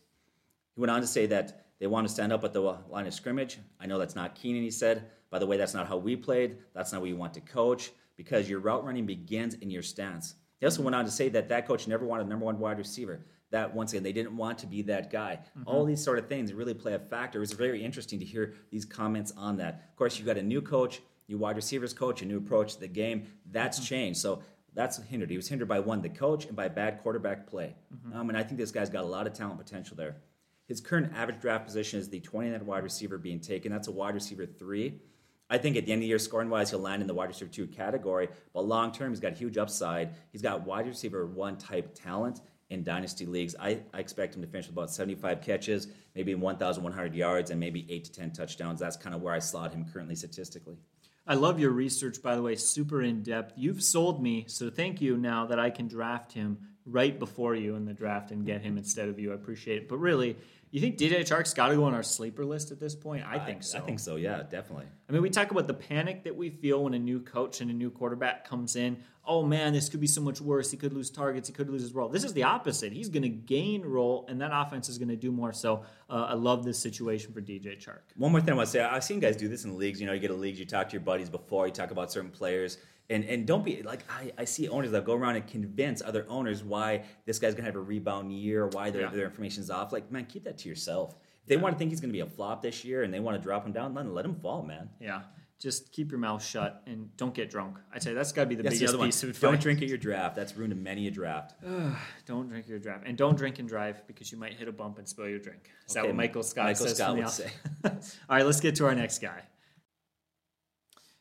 [0.74, 3.12] He went on to say that they want to stand up at the line of
[3.12, 3.58] scrimmage.
[3.78, 5.10] I know that's not Keenan, he said.
[5.28, 6.56] By the way, that's not how we played.
[6.72, 10.36] That's not what you want to coach because your route running begins in your stance.
[10.60, 12.78] He also went on to say that that coach never wanted a number one wide
[12.78, 13.26] receiver.
[13.50, 15.40] That once again, they didn't want to be that guy.
[15.58, 15.68] Mm-hmm.
[15.68, 17.38] All these sort of things really play a factor.
[17.38, 19.88] It was very interesting to hear these comments on that.
[19.90, 22.80] Of course, you got a new coach, new wide receivers coach, a new approach to
[22.80, 23.26] the game.
[23.50, 23.86] That's mm-hmm.
[23.86, 24.20] changed.
[24.20, 24.40] So
[24.78, 25.28] that's hindered.
[25.28, 27.74] He was hindered by one, the coach, and by bad quarterback play.
[28.14, 30.18] Um, and I think this guy's got a lot of talent potential there.
[30.68, 33.72] His current average draft position is the 29th wide receiver being taken.
[33.72, 35.00] That's a wide receiver three.
[35.50, 37.26] I think at the end of the year, scoring wise, he'll land in the wide
[37.26, 38.28] receiver two category.
[38.54, 40.10] But long term, he's got huge upside.
[40.30, 43.56] He's got wide receiver one type talent in dynasty leagues.
[43.58, 47.84] I, I expect him to finish with about 75 catches, maybe 1,100 yards, and maybe
[47.90, 48.78] 8 to 10 touchdowns.
[48.78, 50.76] That's kind of where I slot him currently statistically.
[51.30, 53.52] I love your research, by the way, super in depth.
[53.54, 57.74] You've sold me, so thank you now that I can draft him right before you
[57.74, 58.78] in the draft and get him mm-hmm.
[58.78, 59.32] instead of you.
[59.32, 59.88] I appreciate it.
[59.90, 60.38] But really,
[60.70, 63.24] you think DJ Chark's got to go on our sleeper list at this point?
[63.26, 63.78] I think so.
[63.78, 64.86] I think so, yeah, definitely.
[65.08, 67.70] I mean, we talk about the panic that we feel when a new coach and
[67.70, 68.98] a new quarterback comes in.
[69.26, 70.70] oh man, this could be so much worse.
[70.70, 71.48] He could lose targets.
[71.48, 72.08] He could lose his role.
[72.08, 72.92] This is the opposite.
[72.92, 75.52] He's going to gain role, and that offense is going to do more.
[75.52, 78.00] So uh, I love this situation for DJ Chark.
[78.16, 80.00] One more thing I want to say I've seen guys do this in leagues.
[80.00, 82.10] You know, you get a league, you talk to your buddies before, you talk about
[82.10, 82.78] certain players.
[83.10, 86.26] And, and don't be like I, I see owners that go around and convince other
[86.28, 89.10] owners why this guy's gonna have a rebound year, why their, Yeah.
[89.10, 89.92] their information's off.
[89.92, 91.14] Like, man, keep that to yourself.
[91.42, 93.36] If they want to think he's gonna be a flop this year and they want
[93.38, 94.90] to drop him down, then let him fall, man.
[95.00, 95.22] Yeah.
[95.58, 97.78] Just keep your mouth shut and don't get drunk.
[97.92, 99.08] I'd say that's got to be the That's the biggest one.
[99.08, 99.40] piece of advice.
[99.40, 100.36] Don't drink at your draft.
[100.36, 101.54] That's ruined many a draft.
[102.26, 104.98] Don't drink your draft, and don't drink and drive because you might hit a bump
[104.98, 105.68] and spill your drink.
[105.88, 106.96] Is that what Michael Scott Michael says?
[106.98, 107.50] Scott the would say.
[108.30, 109.42] All right, let's get to our next guy.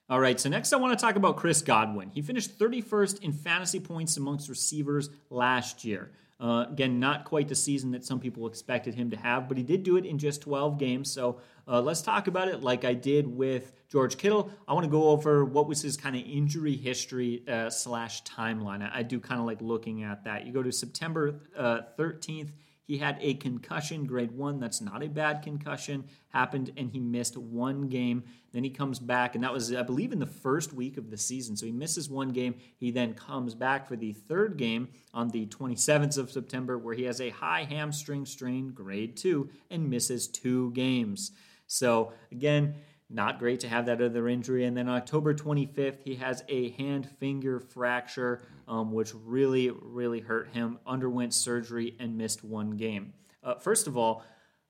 [0.09, 2.11] All right, so next I want to talk about Chris Godwin.
[2.11, 6.11] He finished 31st in fantasy points amongst receivers last year.
[6.39, 9.63] Uh, again, not quite the season that some people expected him to have, but he
[9.63, 11.11] did do it in just 12 games.
[11.11, 14.49] So uh, let's talk about it like I did with George Kittle.
[14.65, 18.81] I want to go over what was his kind of injury history uh, slash timeline.
[18.81, 20.45] I, I do kind of like looking at that.
[20.45, 22.51] You go to September uh, 13th.
[22.88, 24.62] He had a concussion, grade one.
[24.62, 26.06] That's not a bad concussion.
[26.30, 28.23] Happened, and he missed one game.
[28.54, 31.17] Then he comes back, and that was, I believe, in the first week of the
[31.17, 31.58] season.
[31.58, 32.56] So he misses one game.
[32.78, 37.04] He then comes back for the third game on the 27th of September, where he
[37.04, 41.34] has a high hamstring strain, grade two, and misses two games.
[41.67, 42.76] So again,
[43.09, 44.65] not great to have that other injury.
[44.65, 50.49] And then October 25th, he has a hand finger fracture, um, which really, really hurt
[50.49, 50.79] him.
[50.85, 53.13] Underwent surgery and missed one game.
[53.43, 54.23] Uh, first of all,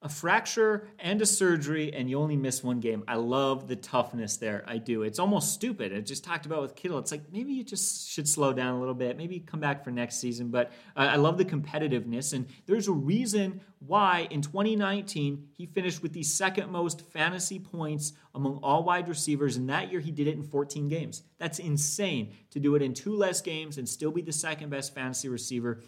[0.03, 3.03] a fracture and a surgery, and you only miss one game.
[3.07, 4.63] I love the toughness there.
[4.67, 5.01] I do.
[5.01, 5.91] It's almost stupid.
[5.91, 6.99] I just talked about with Kittle.
[6.99, 9.17] It's like maybe you just should slow down a little bit.
[9.17, 10.49] Maybe come back for next season.
[10.49, 16.01] But uh, I love the competitiveness, and there's a reason why in 2019 he finished
[16.01, 20.27] with the second most fantasy points among all wide receivers, and that year he did
[20.27, 21.23] it in 14 games.
[21.39, 24.93] That's insane to do it in two less games and still be the second best
[24.93, 25.81] fantasy receiver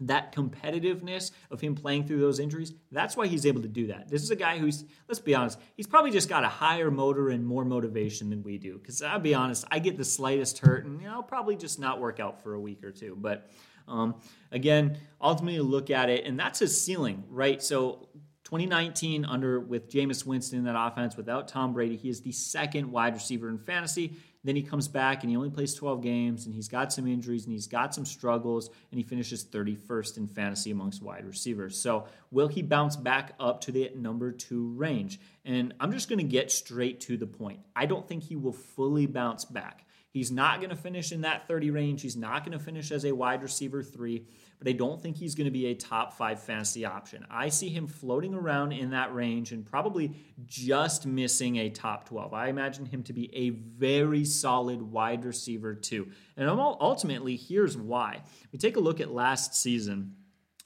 [0.00, 4.08] that competitiveness of him playing through those injuries, that's why he's able to do that.
[4.08, 7.28] This is a guy who's, let's be honest, he's probably just got a higher motor
[7.28, 8.78] and more motivation than we do.
[8.78, 11.78] Because I'll be honest, I get the slightest hurt and you know, I'll probably just
[11.78, 13.16] not work out for a week or two.
[13.18, 13.50] But
[13.90, 14.14] um,
[14.52, 17.62] again, ultimately look at it, and that's his ceiling, right?
[17.62, 18.08] So
[18.50, 22.90] 2019 under with Jameis Winston in that offense without Tom Brady, he is the second
[22.90, 24.16] wide receiver in fantasy.
[24.42, 27.44] Then he comes back and he only plays 12 games and he's got some injuries
[27.44, 31.78] and he's got some struggles and he finishes 31st in fantasy amongst wide receivers.
[31.78, 35.20] So, will he bounce back up to the number two range?
[35.44, 37.60] And I'm just going to get straight to the point.
[37.76, 39.86] I don't think he will fully bounce back.
[40.12, 42.02] He's not going to finish in that 30 range.
[42.02, 44.26] He's not going to finish as a wide receiver three,
[44.58, 47.24] but I don't think he's going to be a top five fantasy option.
[47.30, 52.34] I see him floating around in that range and probably just missing a top 12.
[52.34, 56.08] I imagine him to be a very solid wide receiver too.
[56.36, 58.22] And ultimately, here's why.
[58.52, 60.16] We take a look at last season.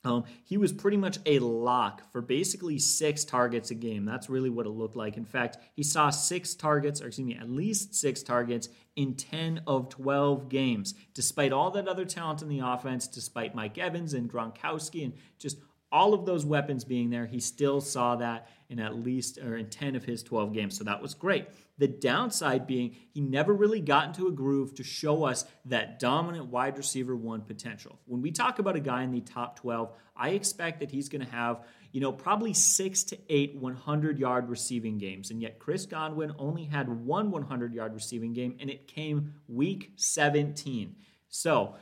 [0.05, 4.05] Um, he was pretty much a lock for basically six targets a game.
[4.05, 5.17] That's really what it looked like.
[5.17, 9.62] In fact, he saw six targets, or excuse me, at least six targets in 10
[9.67, 14.31] of 12 games, despite all that other talent in the offense, despite Mike Evans and
[14.31, 15.59] Gronkowski and just
[15.90, 19.71] all of those weapons being there, he still saw that in at least or in
[19.71, 20.77] 10 of his 12 games.
[20.77, 21.47] So that was great.
[21.79, 26.47] The downside being he never really got into a groove to show us that dominant
[26.47, 27.99] wide receiver one potential.
[28.07, 31.25] When we talk about a guy in the top 12, I expect that he's going
[31.25, 35.33] to have, you know, probably 6 to 8 100-yard receiving games.
[35.33, 40.95] And yet Chris Godwin only had one 100-yard receiving game and it came week 17.
[41.29, 41.75] So,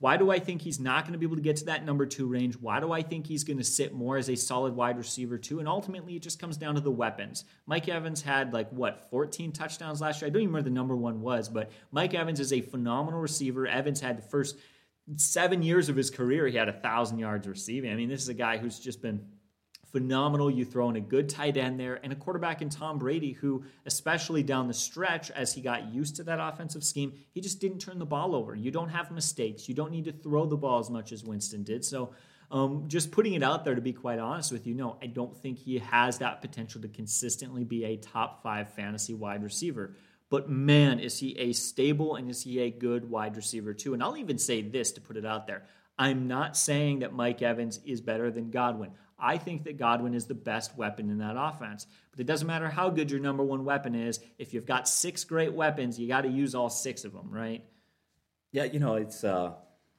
[0.00, 2.06] why do I think he's not going to be able to get to that number
[2.06, 2.54] two range?
[2.56, 5.58] Why do I think he's going to sit more as a solid wide receiver too?
[5.58, 7.44] And ultimately, it just comes down to the weapons.
[7.66, 10.28] Mike Evans had like what 14 touchdowns last year.
[10.28, 13.66] I don't even remember the number one was, but Mike Evans is a phenomenal receiver.
[13.66, 14.56] Evans had the first
[15.16, 17.90] seven years of his career, he had a thousand yards receiving.
[17.90, 19.26] I mean, this is a guy who's just been
[19.92, 20.50] phenomenal.
[20.50, 23.64] You throw in a good tight end there and a quarterback in Tom Brady, who,
[23.86, 27.78] especially down the stretch, as he got used to that offensive scheme, he just didn't
[27.78, 28.54] turn the ball over.
[28.54, 29.68] You don't have mistakes.
[29.68, 31.84] You don't need to throw the ball as much as Winston did.
[31.84, 32.10] So,
[32.50, 35.36] um, just putting it out there to be quite honest with you, no, I don't
[35.36, 39.94] think he has that potential to consistently be a top five fantasy wide receiver.
[40.30, 43.94] But man, is he a stable and is he a good wide receiver too?
[43.94, 45.64] And I'll even say this to put it out there.
[45.98, 48.92] I'm not saying that Mike Evans is better than Godwin.
[49.18, 51.86] I think that Godwin is the best weapon in that offense.
[52.10, 54.20] But it doesn't matter how good your number one weapon is.
[54.38, 57.64] If you've got six great weapons, you got to use all six of them, right?
[58.52, 59.52] Yeah, you know, it's uh,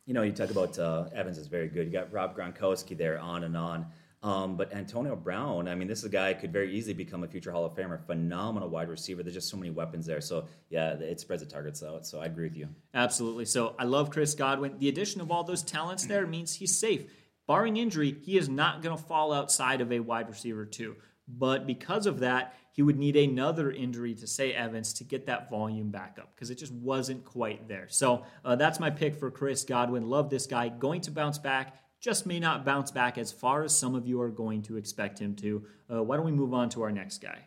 [0.06, 1.86] you know, you talk about uh, Evans is very good.
[1.88, 3.88] You got Rob Gronkowski there, on and on.
[4.22, 7.28] Um, but Antonio Brown, I mean, this is a guy could very easily become a
[7.28, 8.06] future Hall of Famer.
[8.06, 9.24] Phenomenal wide receiver.
[9.24, 10.20] There's just so many weapons there.
[10.20, 12.06] So yeah, it spreads the targets out.
[12.06, 12.68] So I agree with you.
[12.94, 13.46] Absolutely.
[13.46, 14.78] So I love Chris Godwin.
[14.78, 17.10] The addition of all those talents there means he's safe.
[17.50, 20.96] Barring injury, he is not going to fall outside of a wide receiver two.
[21.28, 25.50] But because of that, he would need another injury to say Evans to get that
[25.50, 27.88] volume back up because it just wasn't quite there.
[27.90, 30.08] So uh, that's my pick for Chris Godwin.
[30.08, 30.70] Love this guy.
[30.70, 31.76] Going to bounce back.
[32.00, 35.18] Just may not bounce back as far as some of you are going to expect
[35.18, 35.66] him to.
[35.92, 37.40] Uh, why don't we move on to our next guy?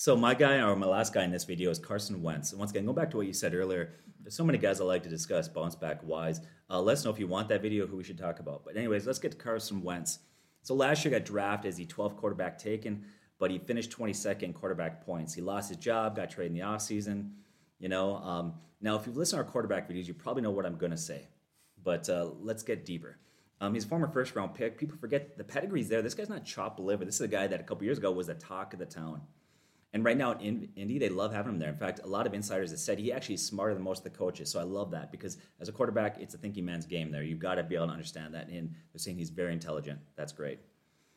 [0.00, 2.52] So my guy, or my last guy in this video, is Carson Wentz.
[2.52, 3.94] And once again, go back to what you said earlier.
[4.20, 6.40] There's so many guys I like to discuss bounce back wise.
[6.70, 8.64] Uh, let us know if you want that video, who we should talk about.
[8.64, 10.20] But anyways, let's get to Carson Wentz.
[10.62, 13.06] So last year got drafted as the 12th quarterback taken,
[13.40, 15.34] but he finished 22nd quarterback points.
[15.34, 17.32] He lost his job, got traded in the offseason.
[17.80, 20.64] You know, um, now if you've listened to our quarterback videos, you probably know what
[20.64, 21.26] I'm going to say.
[21.82, 23.18] But uh, let's get deeper.
[23.60, 24.78] Um, he's a former first round pick.
[24.78, 26.02] People forget the pedigree's there.
[26.02, 27.04] This guy's not chopped liver.
[27.04, 29.22] This is a guy that a couple years ago was the talk of the town.
[29.94, 31.70] And right now in Indy, they love having him there.
[31.70, 34.12] In fact, a lot of insiders have said he actually is smarter than most of
[34.12, 34.50] the coaches.
[34.50, 37.22] So I love that because as a quarterback, it's a thinking man's game there.
[37.22, 38.48] You've got to be able to understand that.
[38.48, 39.98] And they're saying he's very intelligent.
[40.14, 40.58] That's great.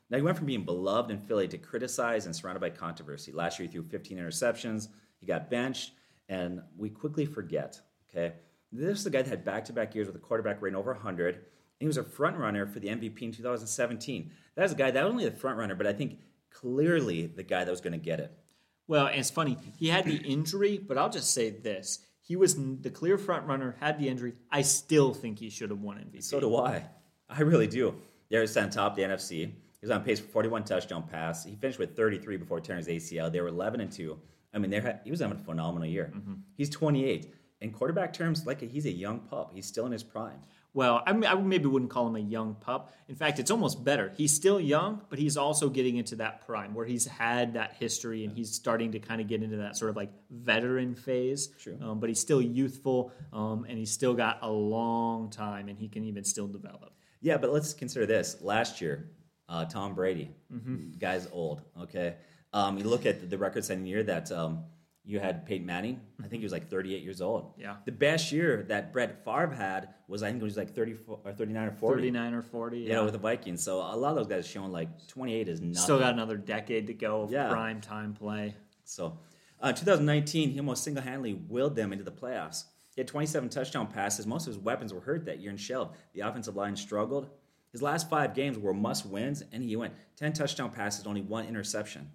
[0.10, 3.32] Now he went from being beloved in Philly to criticized and surrounded by controversy.
[3.32, 4.88] Last year he threw 15 interceptions.
[5.20, 5.92] He got benched,
[6.28, 7.80] and we quickly forget.
[8.10, 8.34] Okay,
[8.72, 11.36] this is the guy that had back-to-back years with a quarterback rating over 100.
[11.36, 11.44] And
[11.80, 14.32] he was a front runner for the MVP in 2017.
[14.56, 17.44] That was a guy that was only the front runner, but I think clearly the
[17.44, 18.38] guy that was going to get it.
[18.88, 19.58] Well, it's funny.
[19.78, 22.00] He had the injury, but I'll just say this.
[22.22, 24.34] He was the clear front runner, had the injury.
[24.52, 26.24] I still think he should have won MVP.
[26.24, 26.86] So do I.
[27.30, 27.96] I really do.
[28.30, 29.52] There's on top of the NFC.
[29.82, 31.44] He was on pace for 41 touchdown pass.
[31.44, 33.32] He finished with 33 before tearing his ACL.
[33.32, 34.18] They were 11 and 2.
[34.54, 36.12] I mean, they he was having a phenomenal year.
[36.14, 36.34] Mm-hmm.
[36.56, 37.34] He's 28.
[37.62, 39.52] In quarterback terms, like he's a young pup.
[39.54, 40.40] He's still in his prime.
[40.74, 42.94] Well, I, mean, I maybe wouldn't call him a young pup.
[43.10, 44.14] In fact, it's almost better.
[44.16, 48.24] He's still young, but he's also getting into that prime where he's had that history
[48.24, 51.48] and he's starting to kind of get into that sort of like veteran phase.
[51.60, 51.78] True.
[51.82, 55.90] Um, but he's still youthful um, and he's still got a long time and he
[55.90, 56.94] can even still develop.
[57.20, 58.38] Yeah, but let's consider this.
[58.42, 59.12] Last year,
[59.50, 60.98] uh, Tom Brady, mm-hmm.
[60.98, 61.62] guy's old.
[61.82, 62.16] Okay,
[62.54, 64.64] um, you look at the record-setting year that um,
[65.04, 66.00] you had Peyton Manning.
[66.20, 67.54] I think he was like 38 years old.
[67.58, 67.78] Yeah.
[67.86, 71.34] The best year that Brett Favre had was I think it was like 34 or
[71.34, 72.02] 39 or 40.
[72.02, 72.80] 39 or 40.
[72.80, 73.64] Yeah, yeah with the Vikings.
[73.64, 75.76] So a lot of those guys showing like 28 is nothing.
[75.76, 77.50] Still got another decade to go of yeah.
[77.50, 78.56] prime time play.
[78.84, 79.20] So,
[79.60, 82.66] uh, 2019, he almost single-handedly willed them into the playoffs.
[82.96, 84.28] He had 27 touchdown passes.
[84.28, 85.96] Most of his weapons were hurt that year and shelved.
[86.14, 87.30] The offensive line struggled.
[87.72, 91.46] His last five games were must wins, and he went 10 touchdown passes, only one
[91.46, 92.12] interception.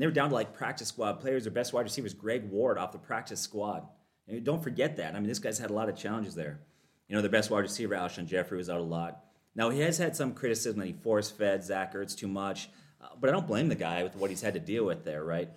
[0.00, 1.44] And they were down to like practice squad players.
[1.44, 3.86] Their best wide receiver is Greg Ward off the practice squad.
[4.26, 5.14] And don't forget that.
[5.14, 6.60] I mean, this guy's had a lot of challenges there.
[7.06, 9.24] You know, their best wide receiver, Alshon Jeffery, was out a lot.
[9.54, 13.08] Now, he has had some criticism that he force fed Zach Ertz too much, uh,
[13.20, 15.50] but I don't blame the guy with what he's had to deal with there, right?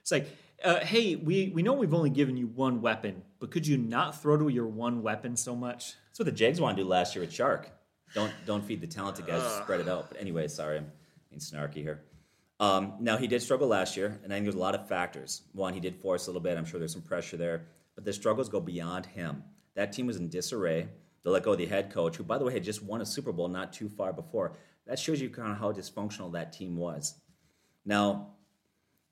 [0.00, 3.66] It's like, uh, hey, we, we know we've only given you one weapon, but could
[3.66, 5.96] you not throw to your one weapon so much?
[6.08, 7.66] That's what the Jags wanted to do last year with Chark.
[8.14, 10.08] Don't don't feed the talented guys, spread it out.
[10.08, 10.90] But anyway, sorry, I'm
[11.28, 12.00] being snarky here.
[12.62, 15.42] Um, now he did struggle last year, and I think there's a lot of factors.
[15.52, 16.56] One, he did force a little bit.
[16.56, 19.42] I'm sure there's some pressure there, but the struggles go beyond him.
[19.74, 20.86] That team was in disarray.
[21.24, 23.04] They let go of the head coach, who, by the way, had just won a
[23.04, 24.56] Super Bowl not too far before.
[24.86, 27.16] That shows you kind of how dysfunctional that team was.
[27.84, 28.28] Now,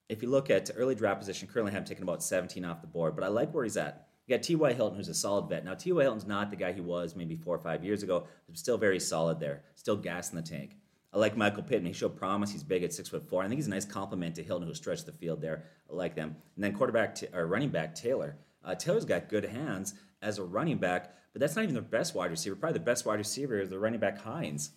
[0.08, 3.16] if you look at early draft position, currently I'm taking about 17 off the board,
[3.16, 4.06] but I like where he's at.
[4.28, 4.74] You got T.Y.
[4.74, 5.64] Hilton, who's a solid vet.
[5.64, 6.00] Now, T.Y.
[6.00, 9.00] Hilton's not the guy he was maybe four or five years ago, but still very
[9.00, 9.62] solid there.
[9.74, 10.76] Still gas in the tank.
[11.12, 11.86] I like Michael Pittman.
[11.86, 12.52] He showed promise.
[12.52, 13.42] He's big at six foot four.
[13.42, 15.64] I think he's a nice compliment to Hilton, who stretched the field there.
[15.90, 16.36] I like them.
[16.54, 18.36] And then quarterback t- or running back Taylor.
[18.64, 22.14] Uh, Taylor's got good hands as a running back, but that's not even the best
[22.14, 22.54] wide receiver.
[22.54, 24.70] Probably the best wide receiver is the running back Hines,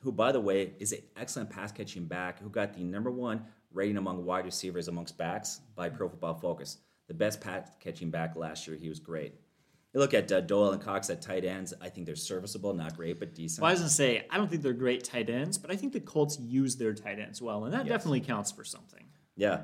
[0.00, 3.44] who, by the way, is an excellent pass catching back who got the number one
[3.72, 6.78] rating among wide receivers amongst backs by Pro Football Focus.
[7.08, 8.76] The best pass catching back last year.
[8.76, 9.34] He was great.
[9.92, 11.74] You look at uh, Doyle and Cox at tight ends.
[11.80, 13.62] I think they're serviceable, not great, but decent.
[13.62, 15.92] Well, I was gonna say I don't think they're great tight ends, but I think
[15.92, 17.88] the Colts use their tight ends well, and that yes.
[17.88, 19.04] definitely counts for something.
[19.36, 19.62] Yeah,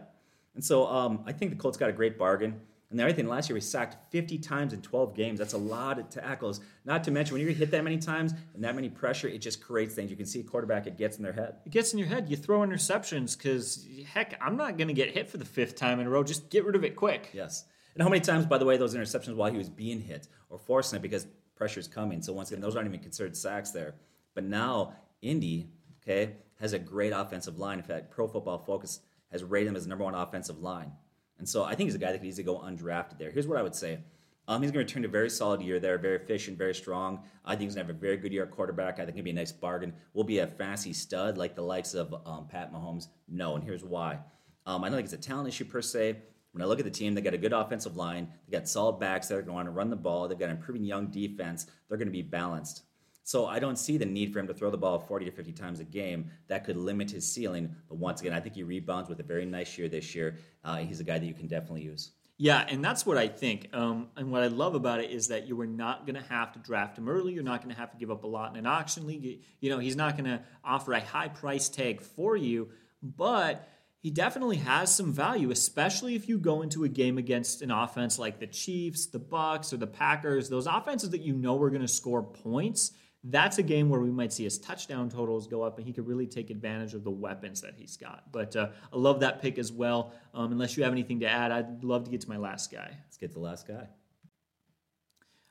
[0.55, 2.61] and so um, I think the Colts got a great bargain.
[2.91, 5.39] And the other thing, last year we sacked 50 times in 12 games.
[5.39, 6.61] That's a lot of tackles.
[6.87, 9.61] Not to mention, when you hit that many times and that many pressure, it just
[9.61, 10.11] creates things.
[10.11, 11.57] You can see a quarterback, it gets in their head.
[11.67, 12.31] It gets in your head.
[12.31, 16.01] You throw interceptions because, heck, I'm not going to get hit for the fifth time
[16.01, 16.25] in a row.
[16.25, 17.29] Just get rid of it quick.
[17.35, 17.67] Yes.
[17.99, 20.59] And how many times, by the way, those interceptions while he was being hit or
[20.61, 22.23] forcing it because pressure's coming.
[22.23, 23.97] So once again, those aren't even considered sacks there.
[24.37, 25.67] But now Indy,
[26.01, 27.79] okay, has a great offensive line.
[27.79, 29.01] In fact, Pro Football Focus
[29.33, 30.93] has rated him as number one offensive line.
[31.39, 33.33] And so I think he's a guy that could easily go undrafted there.
[33.33, 33.99] Here's what I would say.
[34.47, 37.25] Um, he's going to return to a very solid year there, very efficient, very strong.
[37.45, 39.01] I think he's going to have a very good year at quarterback.
[39.01, 39.93] I think he'll be a nice bargain.
[40.15, 43.09] Will be a fancy stud like the likes of um, Pat Mahomes?
[43.27, 44.21] No, and here's why.
[44.67, 46.19] Um, I don't think it's a talent issue per se.
[46.53, 48.29] When I look at the team, they got a good offensive line.
[48.49, 50.29] They got solid backs that are going to run the ball.
[50.29, 51.67] They've got an improving young defense.
[51.89, 52.83] They're going to be balanced.
[53.29, 55.53] So I don't see the need for him to throw the ball 40 to 50
[55.53, 56.31] times a game.
[56.47, 57.75] That could limit his ceiling.
[57.89, 60.39] But once again, I think he rebounds with a very nice year this year.
[60.65, 62.13] Uh, he's a guy that you can definitely use.
[62.41, 63.69] Yeah, and that's what I think.
[63.73, 66.53] Um, and what I love about it is that you are not going to have
[66.53, 67.33] to draft him early.
[67.33, 69.43] You're not going to have to give up a lot in an auction league.
[69.61, 72.71] You know, he's not going to offer a high price tag for you,
[73.03, 73.69] but
[74.01, 78.19] he definitely has some value, especially if you go into a game against an offense
[78.19, 80.49] like the Chiefs, the Bucks, or the Packers.
[80.49, 82.93] Those offenses that you know are going to score points
[83.25, 86.07] that's a game where we might see his touchdown totals go up and he could
[86.07, 88.31] really take advantage of the weapons that he's got.
[88.31, 90.13] But uh, I love that pick as well.
[90.33, 92.97] Um, unless you have anything to add, I'd love to get to my last guy.
[93.05, 93.89] Let's get to the last guy.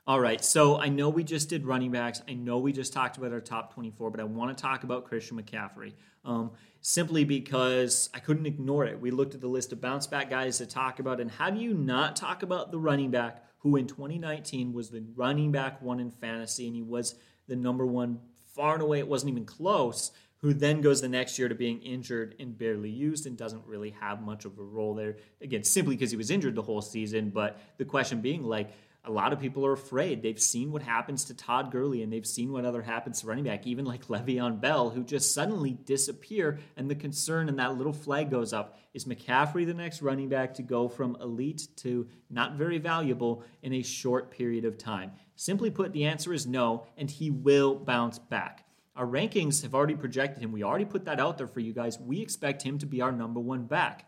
[0.08, 2.22] All right, so I know we just did running backs.
[2.26, 5.04] I know we just talked about our top 24, but I want to talk about
[5.04, 5.92] Christian McCaffrey
[6.24, 8.98] um, simply because I couldn't ignore it.
[8.98, 11.60] We looked at the list of bounce back guys to talk about, and how do
[11.60, 16.00] you not talk about the running back who in 2019 was the running back one
[16.00, 17.14] in fantasy, and he was
[17.46, 18.18] the number one
[18.56, 19.00] far and away.
[19.00, 20.10] It wasn't even close.
[20.38, 23.90] Who then goes the next year to being injured and barely used and doesn't really
[24.00, 25.16] have much of a role there.
[25.42, 27.30] Again, simply because he was injured the whole season.
[27.30, 28.70] But the question being, like,
[29.08, 30.22] a lot of people are afraid.
[30.22, 33.44] They've seen what happens to Todd Gurley and they've seen what other happens to running
[33.44, 36.58] back, even like Le'Veon Bell, who just suddenly disappear.
[36.76, 40.54] And the concern and that little flag goes up is McCaffrey the next running back
[40.54, 45.12] to go from elite to not very valuable in a short period of time?
[45.36, 48.66] Simply put, the answer is no, and he will bounce back.
[48.94, 50.50] Our rankings have already projected him.
[50.50, 51.98] We already put that out there for you guys.
[51.98, 54.07] We expect him to be our number one back.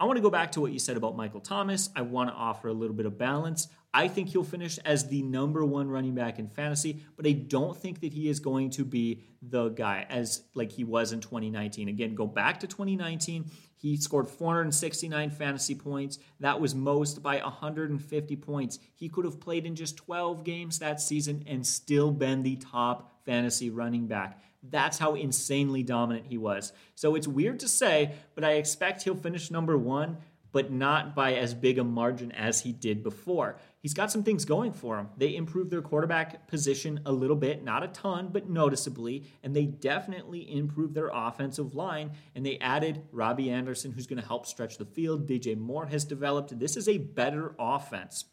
[0.00, 1.90] I want to go back to what you said about Michael Thomas.
[1.96, 3.66] I want to offer a little bit of balance.
[3.92, 7.76] I think he'll finish as the number one running back in fantasy, but I don't
[7.76, 11.88] think that he is going to be the guy as like he was in 2019.
[11.88, 13.50] Again, go back to 2019.
[13.78, 16.18] He scored 469 fantasy points.
[16.40, 18.80] That was most by 150 points.
[18.96, 23.24] He could have played in just 12 games that season and still been the top
[23.24, 24.42] fantasy running back.
[24.68, 26.72] That's how insanely dominant he was.
[26.96, 30.18] So it's weird to say, but I expect he'll finish number one,
[30.52, 34.44] but not by as big a margin as he did before he's got some things
[34.44, 35.08] going for him.
[35.16, 39.66] They improved their quarterback position a little bit, not a ton, but noticeably, and they
[39.66, 42.12] definitely improved their offensive line.
[42.34, 45.28] And they added Robbie Anderson, who's going to help stretch the field.
[45.28, 46.58] DJ Moore has developed.
[46.58, 48.24] This is a better offense.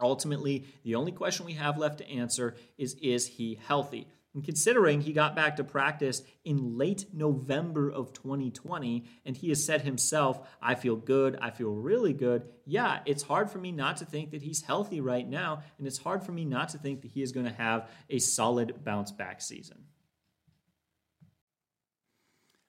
[0.00, 4.06] Ultimately, the only question we have left to answer is is he healthy?
[4.38, 9.66] And considering he got back to practice in late November of 2020, and he has
[9.66, 12.44] said himself, I feel good, I feel really good.
[12.64, 15.98] Yeah, it's hard for me not to think that he's healthy right now, and it's
[15.98, 19.10] hard for me not to think that he is going to have a solid bounce
[19.10, 19.78] back season.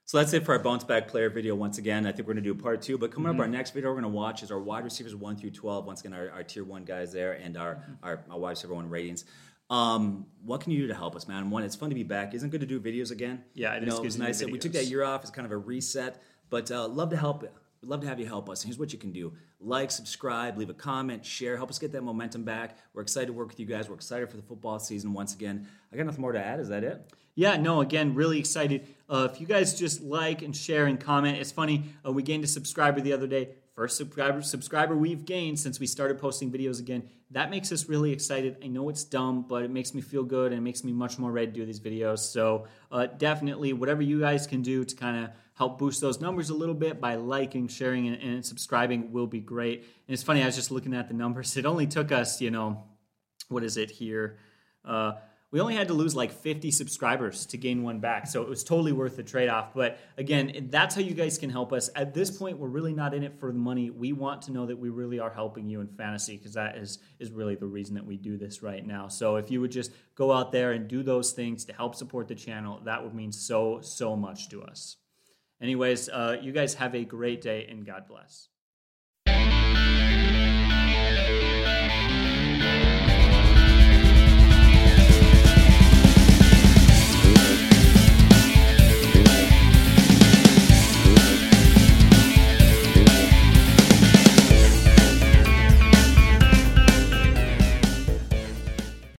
[0.10, 2.08] So that's it for our bounce back player video once again.
[2.08, 2.98] I think we're going to do a part two.
[2.98, 3.42] But coming mm-hmm.
[3.42, 5.86] up, our next video we're going to watch is our wide receivers 1 through 12.
[5.86, 7.94] Once again, our, our tier 1 guys there and our, mm-hmm.
[8.02, 9.26] our, our wide receiver 1 ratings.
[9.70, 11.50] Um, what can you do to help us, man?
[11.50, 12.34] One, it's fun to be back.
[12.34, 13.44] Isn't good to do videos again?
[13.54, 14.44] Yeah, it you know, it was nice.
[14.44, 15.22] We took that year off.
[15.22, 17.46] It's kind of a reset, but uh, love to help.
[17.84, 18.64] love to have you help us.
[18.64, 22.02] Here's what you can do: like, subscribe, leave a comment, share, help us get that
[22.02, 22.78] momentum back.
[22.94, 23.90] We're excited to work with you guys.
[23.90, 25.68] We're excited for the football season once again.
[25.94, 26.60] I got nothing more to add.
[26.60, 27.14] Is that it?
[27.36, 28.88] Yeah, no, again, really excited.
[29.08, 31.86] Uh, if you guys just like and share and comment, it's funny.
[32.06, 33.50] Uh, we gained a subscriber the other day
[33.80, 37.02] first subscriber subscriber we've gained since we started posting videos again.
[37.32, 38.58] That makes us really excited.
[38.62, 41.18] I know it's dumb, but it makes me feel good and it makes me much
[41.18, 42.20] more ready to do these videos.
[42.20, 46.50] So uh, definitely, whatever you guys can do to kind of help boost those numbers
[46.50, 49.80] a little bit by liking, sharing, and, and subscribing will be great.
[49.80, 51.56] And it's funny, I was just looking at the numbers.
[51.56, 52.84] It only took us, you know,
[53.48, 54.40] what is it here?
[54.84, 55.14] Uh,
[55.52, 58.28] we only had to lose like 50 subscribers to gain one back.
[58.28, 59.74] So it was totally worth the trade off.
[59.74, 61.90] But again, that's how you guys can help us.
[61.96, 63.90] At this point, we're really not in it for the money.
[63.90, 67.00] We want to know that we really are helping you in fantasy because that is,
[67.18, 69.08] is really the reason that we do this right now.
[69.08, 72.28] So if you would just go out there and do those things to help support
[72.28, 74.98] the channel, that would mean so, so much to us.
[75.62, 78.50] Anyways, uh, you guys have a great day and God bless.